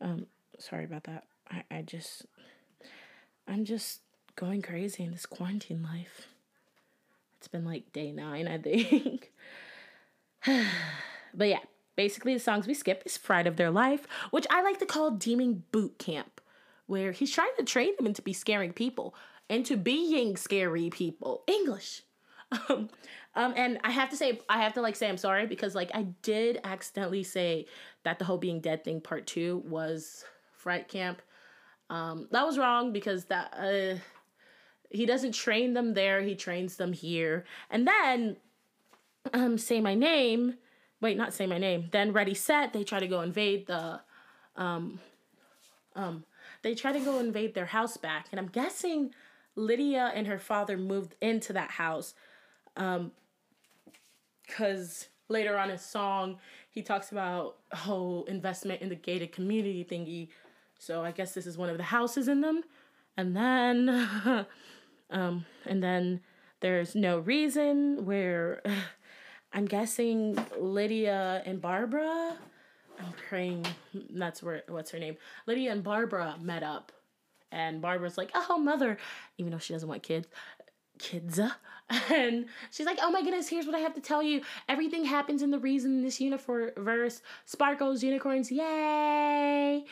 [0.01, 1.25] um sorry about that.
[1.49, 2.25] I I just
[3.47, 4.01] I'm just
[4.35, 6.27] going crazy in this quarantine life.
[7.37, 9.31] It's been like day nine, I think.
[11.33, 11.59] But yeah,
[11.99, 15.11] basically the songs we skip is Fright of Their Life, which I like to call
[15.11, 16.39] Demon Boot Camp,
[16.87, 19.13] where he's trying to train them into be scaring people,
[19.49, 21.43] into being scary people.
[21.45, 22.03] English.
[22.67, 22.89] Um,
[23.35, 25.91] um, and I have to say, I have to like say I'm sorry because like
[25.93, 27.67] I did accidentally say
[28.03, 30.25] that the whole being dead thing part two was
[30.57, 31.21] Fright Camp.
[31.91, 33.99] Um, that was wrong because that uh,
[34.89, 37.45] he doesn't train them there; he trains them here.
[37.69, 38.37] And then
[39.31, 40.55] um say my name
[41.01, 41.89] wait not say my name.
[41.91, 44.01] Then ready set they try to go invade the
[44.55, 44.99] um
[45.95, 46.23] um
[46.61, 48.27] they try to go invade their house back.
[48.31, 49.11] And i'm guessing
[49.55, 52.13] lydia and her father moved into that house
[52.77, 53.11] um
[54.45, 56.37] because later on his song
[56.71, 60.29] he talks about whole investment in the gated community thingy.
[60.77, 62.63] So i guess this is one of the houses in them.
[63.17, 63.89] And then
[65.09, 66.21] um and then
[66.61, 68.61] there's no reason where
[69.51, 72.37] I'm guessing Lydia and Barbara.
[72.99, 73.65] I'm praying
[74.11, 75.17] that's where what's her name.
[75.47, 76.91] Lydia and Barbara met up,
[77.51, 78.97] and Barbara's like, "Oh, mother,"
[79.37, 80.27] even though she doesn't want kids.
[80.99, 81.51] Kids, uh,
[82.11, 84.41] and she's like, "Oh my goodness, here's what I have to tell you.
[84.67, 87.21] Everything happens in the reason this universe.
[87.45, 89.85] Sparkles, unicorns, yay!"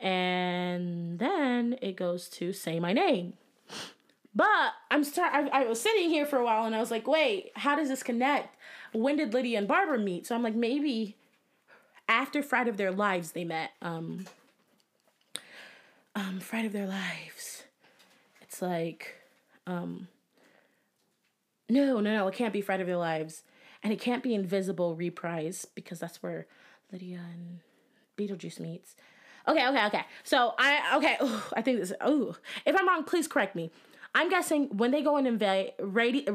[0.00, 3.34] And then it goes to say my name.
[4.34, 5.32] But I'm start.
[5.32, 7.88] I, I was sitting here for a while, and I was like, "Wait, how does
[7.88, 8.56] this connect?
[8.94, 11.16] When did Lydia and Barbara meet?" So I'm like, maybe
[12.08, 13.70] after Fright of Their Lives they met.
[13.82, 14.26] Um,
[16.14, 17.64] um, Fright of Their Lives.
[18.40, 19.16] It's like,
[19.66, 20.08] um,
[21.68, 23.42] no, no, no, it can't be Fright of Their Lives,
[23.82, 26.46] and it can't be Invisible Reprise because that's where
[26.92, 27.60] Lydia and
[28.16, 28.94] Beetlejuice meets.
[29.46, 30.04] Okay, okay, okay.
[30.22, 31.16] So I okay.
[31.22, 31.92] Ooh, I think this.
[32.00, 33.70] Oh, if I'm wrong, please correct me.
[34.14, 36.26] I'm guessing when they go and invade ready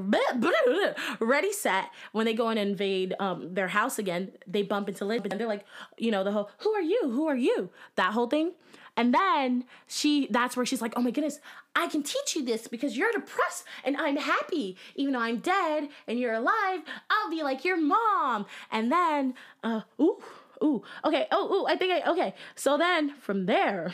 [1.20, 5.30] ready set when they go and invade um their house again, they bump into Lydia
[5.32, 5.66] and they're like,
[5.98, 7.10] you know, the whole who are you?
[7.10, 7.70] Who are you?
[7.96, 8.54] That whole thing.
[8.98, 11.40] And then she that's where she's like, "Oh my goodness,
[11.74, 14.76] I can teach you this because you're depressed and I'm happy.
[14.96, 19.82] Even though I'm dead and you're alive, I'll be like your mom." And then uh
[20.02, 20.18] ooh,
[20.62, 20.84] ooh.
[21.06, 21.28] Okay.
[21.32, 22.34] Oh, ooh, I think I okay.
[22.56, 23.94] So then from there,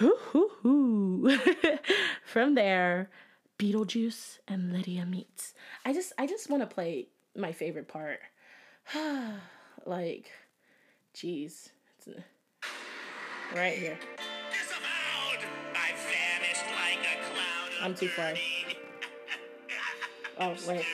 [0.00, 1.38] Hoo, hoo, hoo.
[2.24, 3.10] From there,
[3.58, 5.52] Beetlejuice and Lydia meets.
[5.84, 8.20] I just I just want to play my favorite part.
[9.86, 10.30] like,
[11.14, 11.68] jeez.
[11.98, 12.22] It's uh,
[13.54, 13.98] right here.
[15.74, 18.32] I vanished like a cloud of I'm too far.
[20.42, 20.86] Oh, wait.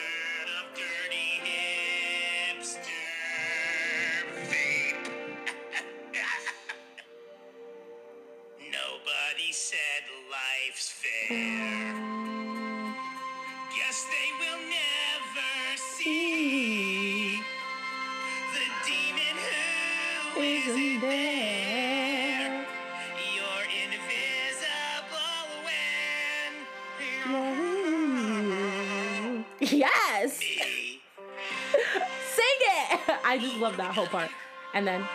[33.27, 34.31] I just love that whole part.
[34.73, 35.05] And then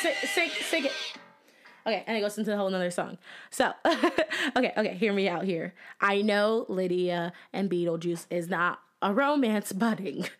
[0.00, 0.92] Sing sing it.
[1.86, 3.18] Okay, and it goes into a whole another song.
[3.50, 5.74] So, okay, okay, hear me out here.
[6.00, 10.26] I know Lydia and Beetlejuice is not a romance budding.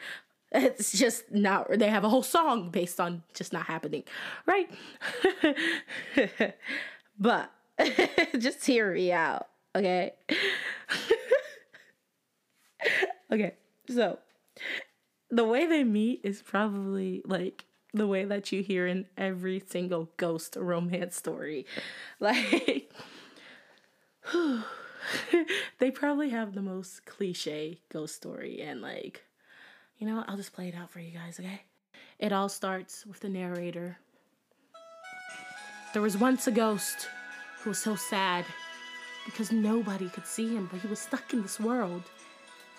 [0.52, 4.02] It's just not, they have a whole song based on just not happening,
[4.46, 4.68] right?
[7.20, 7.52] but
[8.36, 9.46] just hear me out,
[9.76, 10.14] okay?
[13.32, 13.54] okay,
[13.88, 14.18] so
[15.30, 20.11] the way they meet is probably like the way that you hear in every single
[20.16, 21.66] ghost romance story.
[22.20, 22.93] Like,
[25.78, 28.61] they probably have the most cliche ghost story.
[28.61, 29.24] And, like,
[29.99, 30.24] you know.
[30.28, 31.62] I'll just play it out for you guys, okay?
[32.18, 33.99] It all starts with the narrator.
[35.93, 37.09] There was once a ghost
[37.61, 38.45] who was so sad
[39.24, 42.03] because nobody could see him, but he was stuck in this world.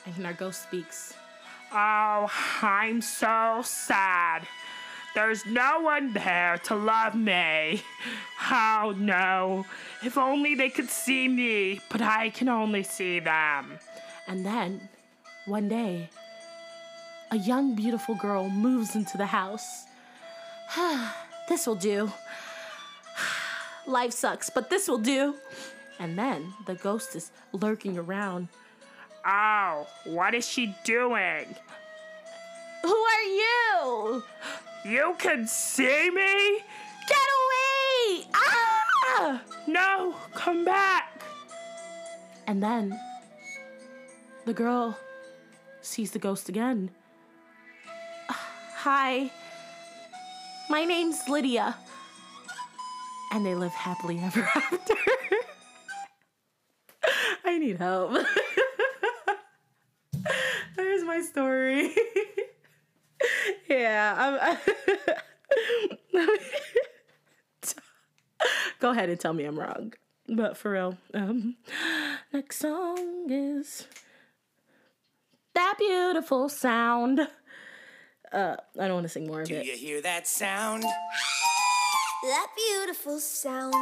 [0.06, 1.14] And our ghost speaks.
[1.74, 2.30] Oh,
[2.62, 4.48] I'm so sad.
[5.14, 7.84] There's no one there to love me.
[8.50, 9.66] Oh no.
[10.04, 13.78] If only they could see me, but I can only see them.
[14.28, 14.90] And then,
[15.46, 16.10] one day,
[17.32, 19.86] a young, beautiful girl moves into the house.
[21.50, 22.12] this will do.
[23.88, 25.36] Life sucks, but this will do.
[26.00, 28.48] And then the ghost is lurking around.
[29.26, 31.46] Oh, what is she doing?
[32.82, 34.24] Who are you?
[34.84, 36.60] You can see me?
[37.08, 38.28] Get away!
[38.34, 39.42] Ah!
[39.68, 41.22] No, come back.
[42.48, 43.00] And then
[44.46, 44.98] the girl
[45.82, 46.90] sees the ghost again.
[48.30, 49.30] Hi,
[50.70, 51.76] my name's Lydia.
[53.32, 54.96] And they live happily ever after.
[57.46, 58.14] I need help.
[60.76, 61.94] There's my story.
[63.72, 64.58] yeah,
[66.14, 66.28] I'm.
[68.80, 69.94] Go ahead and tell me I'm wrong.
[70.28, 71.56] But for real, um,
[72.34, 73.88] next song is
[75.54, 77.20] that beautiful sound.
[78.32, 79.64] Uh, I don't want to sing more of Do it.
[79.64, 80.84] Do you hear that sound?
[80.84, 83.74] That beautiful sound.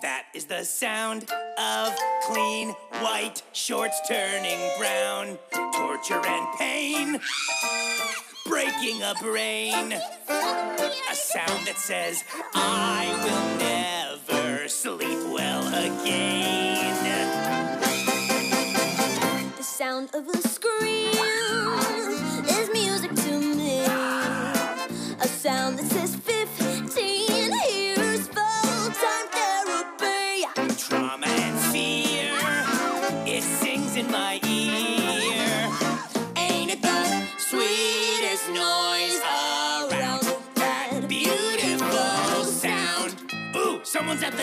[0.00, 2.70] That is the sound of clean
[3.00, 5.38] white shorts turning brown.
[5.74, 7.20] Torture and pain.
[8.46, 9.92] Breaking a brain.
[9.94, 12.24] A sound that says,
[12.54, 13.58] I will
[14.38, 16.94] never sleep well again.
[19.56, 21.83] The sound of a scream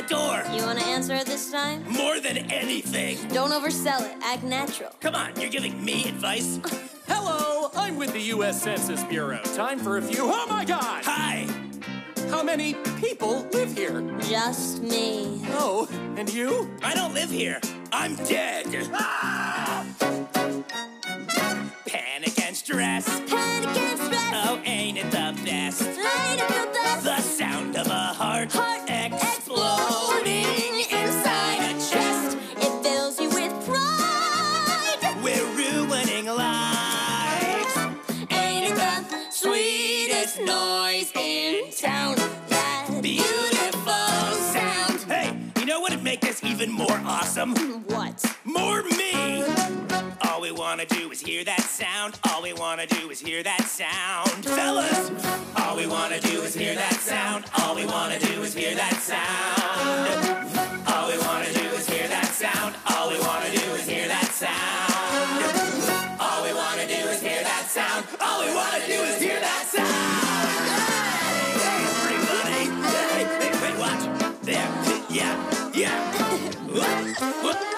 [0.02, 0.44] the door.
[0.54, 1.84] You want to answer it this time?
[1.90, 3.18] More than anything.
[3.30, 4.18] Don't oversell it.
[4.24, 4.92] Act natural.
[5.00, 6.60] Come on, you're giving me advice?
[7.08, 8.62] Hello, I'm with the U.S.
[8.62, 9.42] Census Bureau.
[9.56, 10.22] Time for a few.
[10.24, 11.04] Oh my God!
[11.06, 11.48] Hi.
[12.30, 14.02] How many people live here?
[14.22, 15.42] Just me.
[15.50, 16.70] Oh, and you?
[16.82, 17.60] I don't live here.
[17.92, 18.68] I'm dead.
[18.94, 19.86] Ah!
[21.86, 23.08] Panic and stress.
[23.30, 24.48] Panic and stress.
[24.48, 25.82] Oh, ain't it the best?
[25.84, 27.04] Ain't it the best?
[27.04, 28.81] The sound of a heart, Heart
[41.16, 42.16] in town?
[42.50, 43.92] That Beautiful
[44.54, 45.00] sound.
[45.08, 47.56] Hey, you know what would make this even more awesome?
[47.88, 48.24] what?
[48.46, 49.44] More me.
[50.28, 52.20] All we wanna do is hear that sound.
[52.30, 54.46] All we wanna do is hear that sound.
[54.46, 55.12] Fellas,
[55.58, 57.46] all we wanna do is hear that sound.
[57.60, 59.61] All we wanna do is hear that sound.
[77.40, 77.71] Whoop,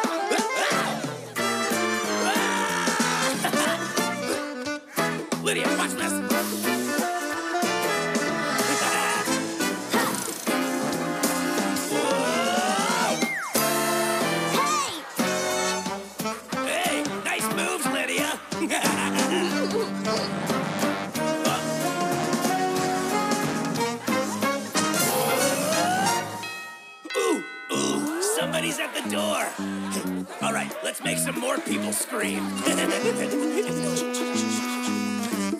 [31.03, 32.39] make some more people scream.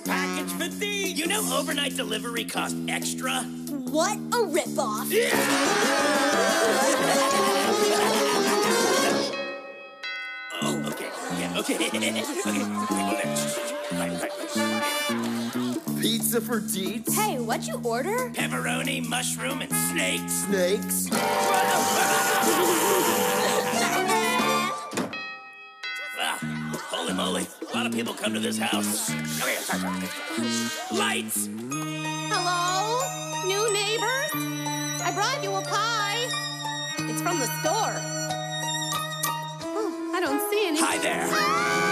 [0.06, 1.08] Package for thee.
[1.12, 3.42] You know overnight delivery costs extra?
[3.44, 5.12] What a ripoff!
[5.12, 5.30] Yeah!
[10.62, 11.10] Oh, okay.
[11.40, 11.76] Yeah, okay.
[11.76, 12.24] okay.
[16.02, 17.14] Pizza for Deetz?
[17.14, 18.30] Hey, what'd you order?
[18.32, 20.46] Pepperoni, mushroom, and snakes.
[20.46, 21.10] Snakes?
[27.14, 27.48] holy moly.
[27.72, 29.10] A lot of people come to this house.
[29.10, 30.98] Okay, sorry, sorry.
[30.98, 31.48] Lights!
[32.32, 33.48] Hello?
[33.48, 34.32] New neighbors?
[35.02, 36.28] I brought you a pie.
[37.10, 37.96] It's from the store.
[39.76, 40.80] Oh, I don't see any.
[40.80, 41.28] Hi there.
[41.28, 41.83] hey,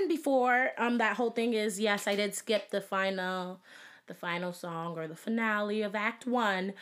[0.00, 3.60] happened before um that whole thing is yes, I did skip the final
[4.06, 6.72] the final song or the finale of act 1.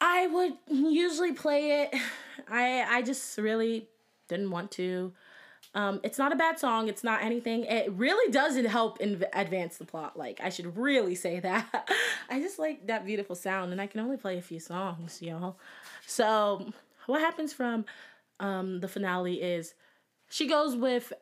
[0.00, 1.94] I would usually play it.
[2.48, 3.88] I I just really
[4.28, 5.12] didn't want to.
[5.76, 6.86] Um, it's not a bad song.
[6.88, 7.64] It's not anything.
[7.64, 10.16] It really doesn't help in advance the plot.
[10.16, 11.90] Like I should really say that.
[12.30, 15.56] I just like that beautiful sound, and I can only play a few songs, y'all.
[16.06, 16.70] So
[17.06, 17.86] what happens from
[18.38, 19.74] um, the finale is
[20.28, 21.12] she goes with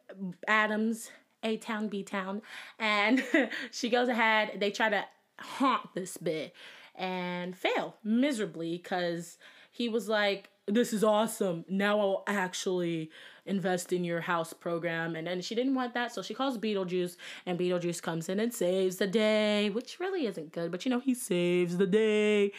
[0.46, 1.10] Adams,
[1.42, 2.42] A Town, B Town,
[2.78, 3.22] and
[3.70, 4.58] she goes ahead.
[4.58, 5.04] They try to
[5.38, 6.54] haunt this bit
[6.94, 9.38] and fail miserably because
[9.70, 11.64] he was like, This is awesome.
[11.68, 13.10] Now I'll actually
[13.44, 15.16] invest in your house program.
[15.16, 18.54] And then she didn't want that, so she calls Beetlejuice, and Beetlejuice comes in and
[18.54, 22.52] saves the day, which really isn't good, but you know, he saves the day.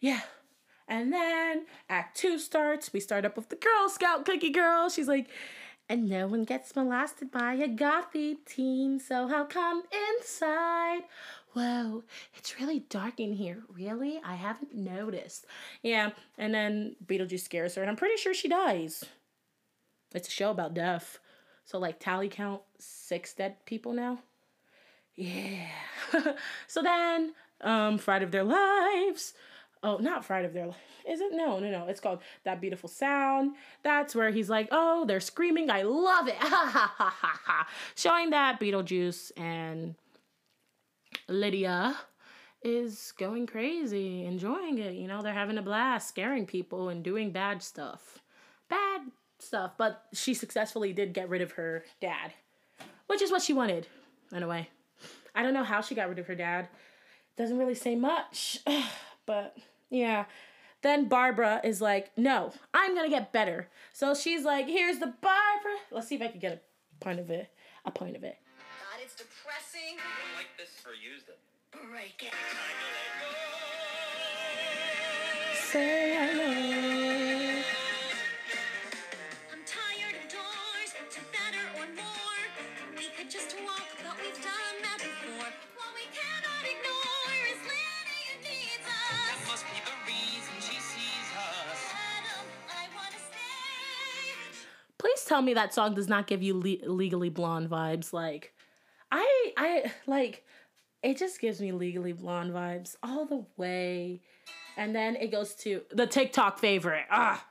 [0.00, 0.20] Yeah.
[0.88, 2.92] And then Act Two starts.
[2.92, 4.88] We start up with the Girl Scout cookie girl.
[4.88, 5.28] She's like,
[5.88, 9.82] and no one gets molested by a gothy teen, so how come
[10.18, 11.02] inside?
[11.52, 12.04] Whoa,
[12.36, 13.62] it's really dark in here.
[13.72, 14.20] Really?
[14.22, 15.46] I haven't noticed.
[15.82, 19.04] Yeah, and then Beetlejuice scares her, and I'm pretty sure she dies.
[20.14, 21.18] It's a show about death.
[21.64, 24.20] So, like, tally count six dead people now?
[25.14, 25.68] Yeah.
[26.66, 29.34] so then, um, Fright of Their Lives.
[29.82, 30.78] Oh, not Fright of Their Lives.
[31.08, 31.32] Is it?
[31.32, 31.86] No, no, no.
[31.86, 33.54] It's called That Beautiful Sound.
[33.82, 35.70] That's where he's like, oh, they're screaming.
[35.70, 36.36] I love it.
[36.40, 37.68] Ha ha ha ha ha.
[37.94, 39.94] Showing that Beetlejuice and
[41.28, 41.96] Lydia
[42.62, 44.94] is going crazy, enjoying it.
[44.94, 48.18] You know, they're having a blast, scaring people and doing bad stuff.
[48.68, 49.02] Bad
[49.38, 49.72] stuff.
[49.76, 52.32] But she successfully did get rid of her dad,
[53.06, 53.86] which is what she wanted,
[54.32, 54.68] in a way.
[55.34, 56.68] I don't know how she got rid of her dad.
[57.36, 58.58] Doesn't really say much,
[59.28, 59.54] but
[59.90, 60.24] yeah.
[60.80, 63.68] then Barbara is like, no, I'm gonna get better.
[63.92, 65.76] So she's like, here's the Barbara.
[65.90, 67.50] Let's see if I can get a point of it.
[67.84, 68.38] A point of it.
[68.56, 69.98] God, it's depressing.
[70.34, 71.38] like this or used it.
[71.70, 72.32] Break it.
[75.54, 77.62] Say hello.
[79.52, 82.96] I'm tired of doors, to better or more.
[82.96, 83.77] We could just walk,
[95.28, 98.12] tell me that song does not give you le- legally blonde vibes.
[98.12, 98.54] Like,
[99.12, 100.44] I, I like,
[101.02, 104.22] it just gives me legally blonde vibes all the way.
[104.76, 107.04] And then it goes to the TikTok favorite.
[107.10, 107.44] Ah.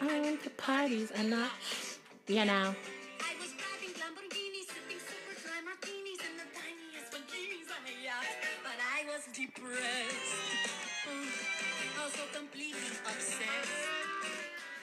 [0.00, 1.50] I went to parties and not,
[2.26, 2.74] you know.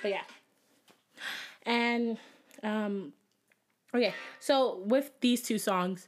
[0.04, 0.24] But yeah.
[1.66, 2.18] And
[2.62, 3.14] um
[3.96, 6.08] okay, so with these two songs,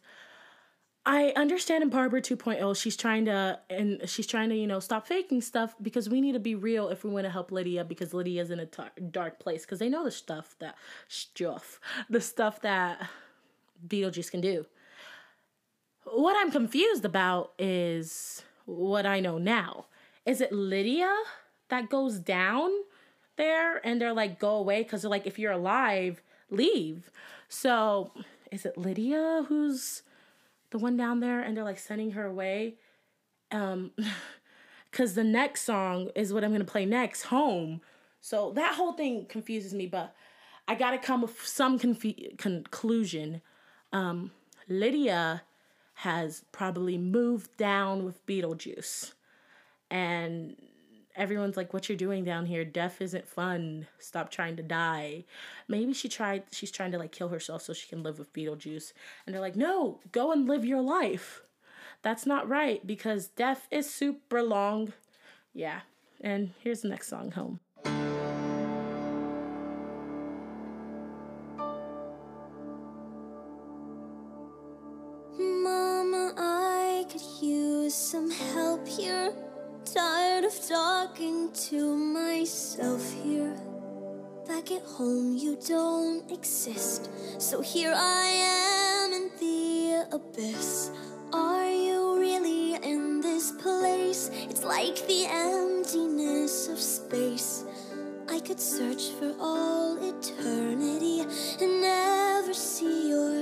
[1.07, 5.07] I understand in Barbara 2.0 she's trying to and she's trying to, you know, stop
[5.07, 8.13] faking stuff because we need to be real if we want to help Lydia because
[8.13, 8.67] Lydia's in a
[9.11, 10.75] dark place because they know the stuff that
[11.07, 11.79] stuff,
[12.09, 13.09] the stuff that
[13.87, 14.65] Beetlejuice can do.
[16.03, 19.85] What I'm confused about is what I know now.
[20.25, 21.15] Is it Lydia
[21.69, 22.71] that goes down
[23.37, 24.83] there and they're like, go away?
[24.83, 27.11] Because they're like, if you're alive, leave.
[27.49, 28.11] So
[28.51, 30.03] is it Lydia who's
[30.71, 32.75] the one down there and they're like sending her away?
[33.51, 33.91] Um,
[34.91, 37.81] because the next song is what I'm gonna play next, Home.
[38.21, 40.15] So that whole thing confuses me, but
[40.67, 43.41] I gotta come with some confu- conclusion.
[43.91, 44.31] Um,
[44.67, 45.43] Lydia
[45.99, 49.13] has probably moved down with Beetlejuice.
[49.89, 50.55] And
[51.15, 52.65] everyone's like, What you're doing down here?
[52.65, 53.87] Death isn't fun.
[53.99, 55.25] Stop trying to die.
[55.67, 58.93] Maybe she tried she's trying to like kill herself so she can live with Beetlejuice.
[59.25, 61.41] And they're like, No, go and live your life.
[62.01, 64.93] That's not right because death is super long.
[65.53, 65.81] Yeah.
[66.21, 67.59] And here's the next song, Home.
[80.45, 83.57] Of talking to myself here.
[84.47, 87.09] Back at home, you don't exist.
[87.39, 88.27] So here I
[89.05, 90.91] am in the abyss.
[91.33, 94.29] Are you really in this place?
[94.47, 97.65] It's like the emptiness of space.
[98.29, 103.34] I could search for all eternity and never see your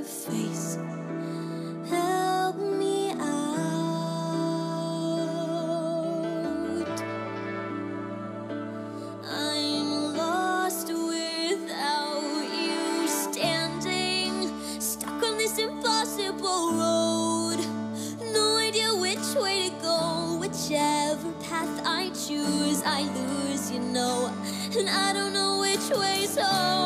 [16.43, 17.57] impossible road.
[18.33, 24.31] No idea which way to go, whichever path I choose, I lose, you know.
[24.77, 26.82] And I don't know which way's home.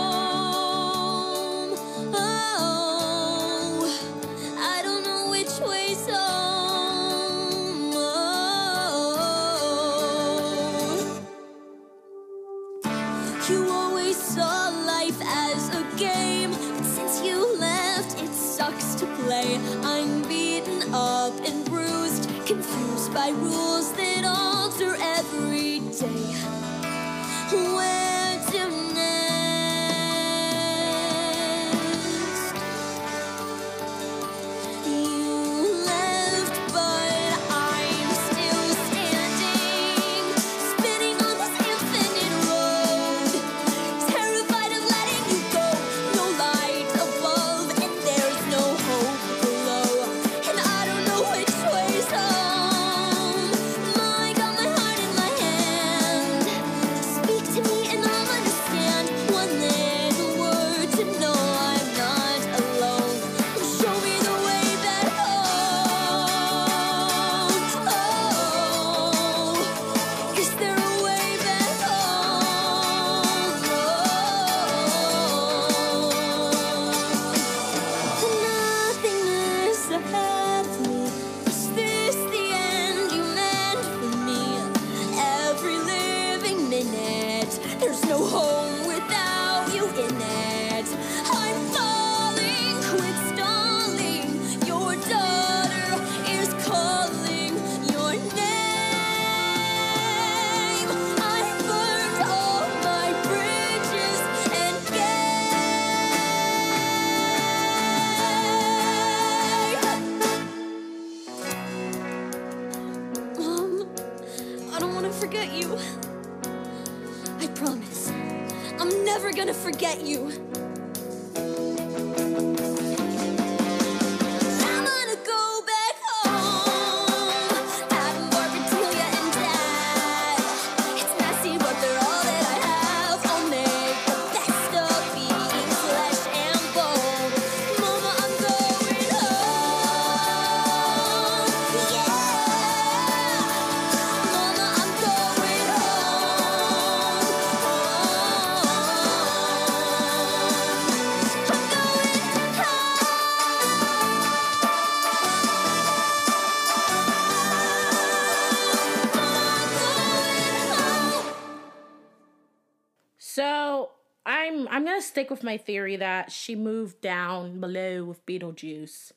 [165.18, 169.12] Stick with my theory that she moved down below with Beetlejuice,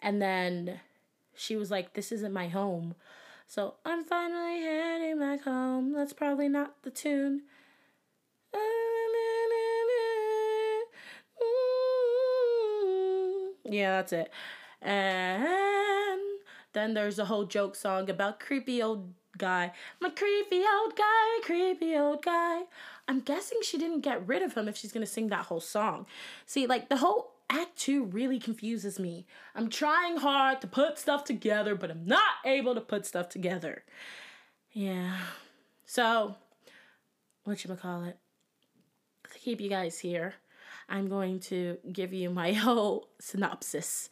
[0.00, 0.80] and then
[1.34, 2.94] she was like, "This isn't my home."
[3.46, 5.92] So I'm finally heading back home.
[5.92, 7.42] That's probably not the tune.
[13.66, 14.30] Yeah, that's it.
[14.80, 16.22] And
[16.72, 19.72] then there's a whole joke song about creepy old guy.
[20.00, 22.62] My creepy old guy, creepy old guy.
[23.06, 26.06] I'm guessing she didn't get rid of him if she's gonna sing that whole song.
[26.46, 29.26] See, like the whole act two really confuses me.
[29.54, 33.84] I'm trying hard to put stuff together, but I'm not able to put stuff together.
[34.72, 35.18] Yeah.
[35.86, 36.36] So,
[37.44, 38.18] what you call it?
[39.32, 40.34] To keep you guys here,
[40.88, 44.08] I'm going to give you my whole synopsis.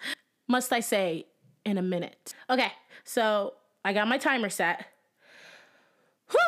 [0.48, 1.26] Must I say
[1.64, 2.34] in a minute?
[2.50, 2.72] Okay,
[3.04, 4.86] so I got my timer set.
[6.30, 6.38] Whew.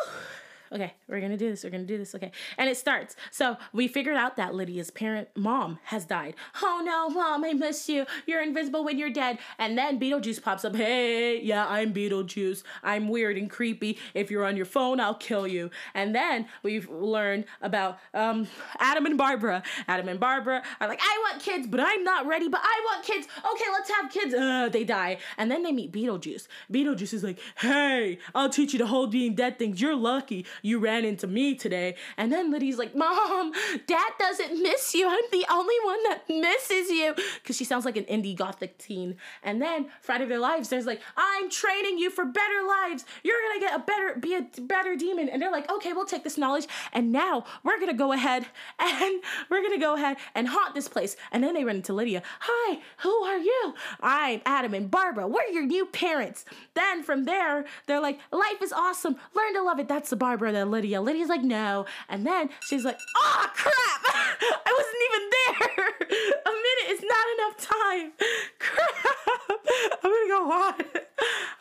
[0.71, 1.63] Okay, we're gonna do this.
[1.63, 2.15] We're gonna do this.
[2.15, 3.15] Okay, and it starts.
[3.31, 6.35] So we figured out that Lydia's parent, mom, has died.
[6.61, 8.05] Oh no, mom, I miss you.
[8.25, 9.39] You're invisible when you're dead.
[9.59, 10.75] And then Beetlejuice pops up.
[10.75, 12.63] Hey, yeah, I'm Beetlejuice.
[12.83, 13.99] I'm weird and creepy.
[14.13, 15.69] If you're on your phone, I'll kill you.
[15.93, 18.47] And then we've learned about um,
[18.79, 19.63] Adam and Barbara.
[19.87, 22.49] Adam and Barbara are like, I want kids, but I'm not ready.
[22.49, 23.27] But I want kids.
[23.53, 24.33] Okay, let's have kids.
[24.33, 26.47] Uh, they die, and then they meet Beetlejuice.
[26.71, 29.79] Beetlejuice is like, Hey, I'll teach you the whole being dead things.
[29.79, 31.95] You're lucky you ran into me today.
[32.17, 33.51] And then Liddy's like, Mom,
[33.87, 35.07] Dad doesn't miss you.
[35.07, 37.13] I'm the only one that misses you.
[37.41, 39.17] Because she sounds like an indie gothic teen.
[39.43, 43.05] And then Fright of Their Lives, there's like, I'm training you for better lives.
[43.23, 45.29] You're gonna get a better, be a better demon.
[45.29, 46.67] And they're like, okay, we'll take this knowledge.
[46.93, 48.45] And now we're gonna go ahead
[48.79, 51.15] and we're gonna go ahead and haunt this place.
[51.31, 52.23] And then they run into Lydia.
[52.39, 53.73] Hi, who are you?
[54.01, 55.27] I'm Adam and Barbara.
[55.27, 56.45] We're your new parents.
[56.73, 59.15] Then from there, they're like, life is awesome.
[59.33, 59.87] Learn to love it.
[59.87, 60.84] That's the Barbara that Lydia.
[60.93, 61.85] Lydia's like, no.
[62.09, 63.75] And then she's like, oh crap!
[64.65, 65.87] I wasn't even there.
[66.45, 68.11] A minute is not enough time.
[68.59, 69.65] Crap!
[70.03, 70.73] I'm gonna go on.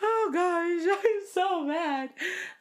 [0.03, 2.11] Oh gosh, I'm so mad.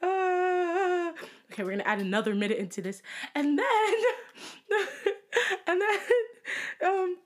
[0.01, 1.11] Uh,
[1.51, 3.01] okay, we're gonna add another minute into this,
[3.35, 3.93] and then,
[5.67, 5.99] and then,
[6.85, 7.17] um.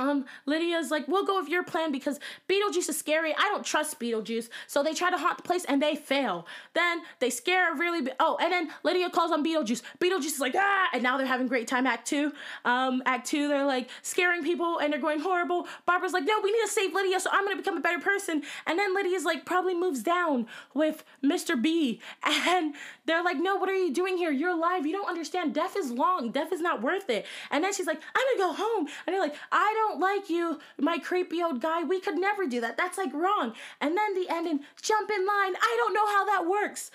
[0.00, 3.34] Um, Lydia's like, we'll go with your plan because Beetlejuice is scary.
[3.36, 4.48] I don't trust Beetlejuice.
[4.66, 6.46] So they try to haunt the place and they fail.
[6.74, 8.14] Then they scare a really big.
[8.18, 9.82] Oh, and then Lydia calls on Beetlejuice.
[10.00, 11.86] Beetlejuice is like, ah, and now they're having great time.
[11.86, 12.32] Act two.
[12.64, 15.66] Um, act two, they're like scaring people and they're going horrible.
[15.86, 18.42] Barbara's like, no, we need to save Lydia, so I'm gonna become a better person.
[18.66, 21.60] And then Lydia's like, probably moves down with Mr.
[21.60, 22.00] B.
[22.50, 22.74] And
[23.10, 24.30] they're like, no, what are you doing here?
[24.30, 24.86] You're alive.
[24.86, 25.54] You don't understand.
[25.54, 26.30] Death is long.
[26.30, 27.26] Death is not worth it.
[27.50, 28.86] And then she's like, I'm gonna go home.
[29.06, 31.82] And they're like, I don't like you, my creepy old guy.
[31.82, 32.76] We could never do that.
[32.76, 33.54] That's like wrong.
[33.80, 35.54] And then the ending, jump in line.
[35.56, 36.90] I don't know how that works.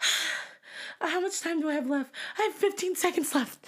[1.00, 2.14] how much time do I have left?
[2.38, 3.66] I have 15 seconds left.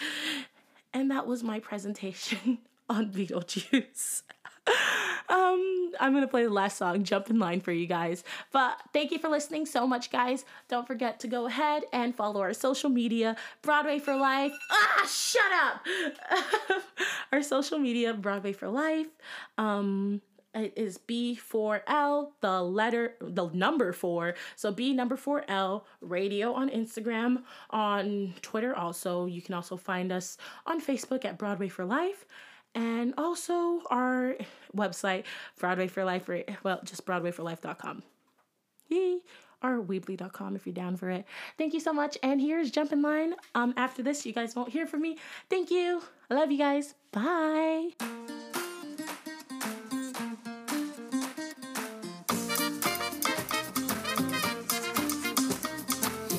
[0.93, 4.23] And that was my presentation on Beetlejuice.
[5.29, 8.25] Um, I'm gonna play the last song, Jump in Line, for you guys.
[8.53, 10.45] But thank you for listening so much, guys.
[10.69, 14.53] Don't forget to go ahead and follow our social media, Broadway for Life.
[14.71, 16.83] Ah, shut up!
[17.33, 19.09] our social media, Broadway for Life.
[19.59, 20.21] Um,
[20.55, 24.35] it is B4L, the letter, the number four.
[24.55, 29.27] So B number 4L radio on Instagram, on Twitter also.
[29.27, 32.25] You can also find us on Facebook at Broadway for Life.
[32.75, 34.35] And also our
[34.77, 35.25] website,
[35.59, 38.03] Broadway for Life, or, well, just BroadwayForLife.com.
[38.89, 39.21] Yee.
[39.63, 41.25] Or Weebly.com if you're down for it.
[41.57, 42.19] Thank you so much.
[42.23, 43.35] And here's Jump in Line.
[43.55, 45.17] Um, after this, you guys won't hear from me.
[45.49, 46.03] Thank you.
[46.31, 46.95] I love you guys.
[47.13, 47.91] Bye.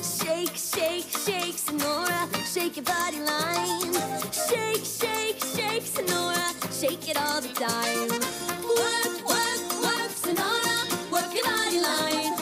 [0.02, 3.95] Shake, shake, shake, Senora, shake your body line.
[4.76, 8.08] Shake, shake, shake, Senora, shake it all the time.
[8.60, 10.76] Work, work, work, Senora,
[11.10, 12.36] work your body line.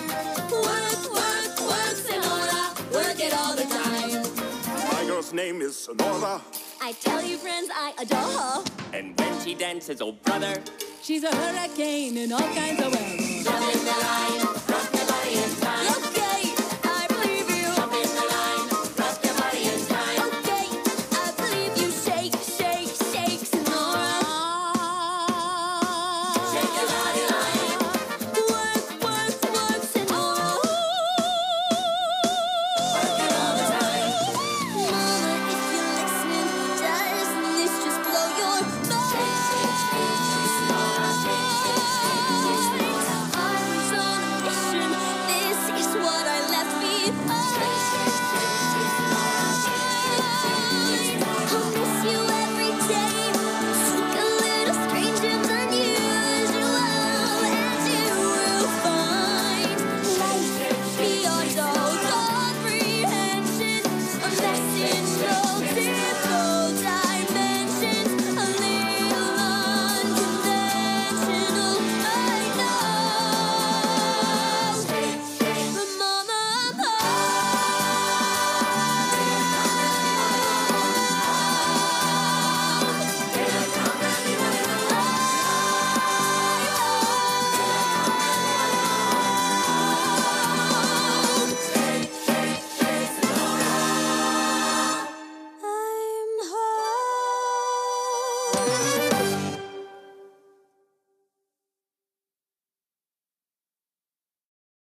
[0.50, 4.92] Work, work, work, Senora, work it all the time.
[4.92, 6.42] My girl's name is Senora.
[6.82, 8.64] I tell you, friends, I adore her.
[8.92, 10.60] And when she dances, oh brother,
[11.02, 13.44] she's a hurricane in all kinds of ways.
[13.44, 16.23] Jump in the line, rock the body in time.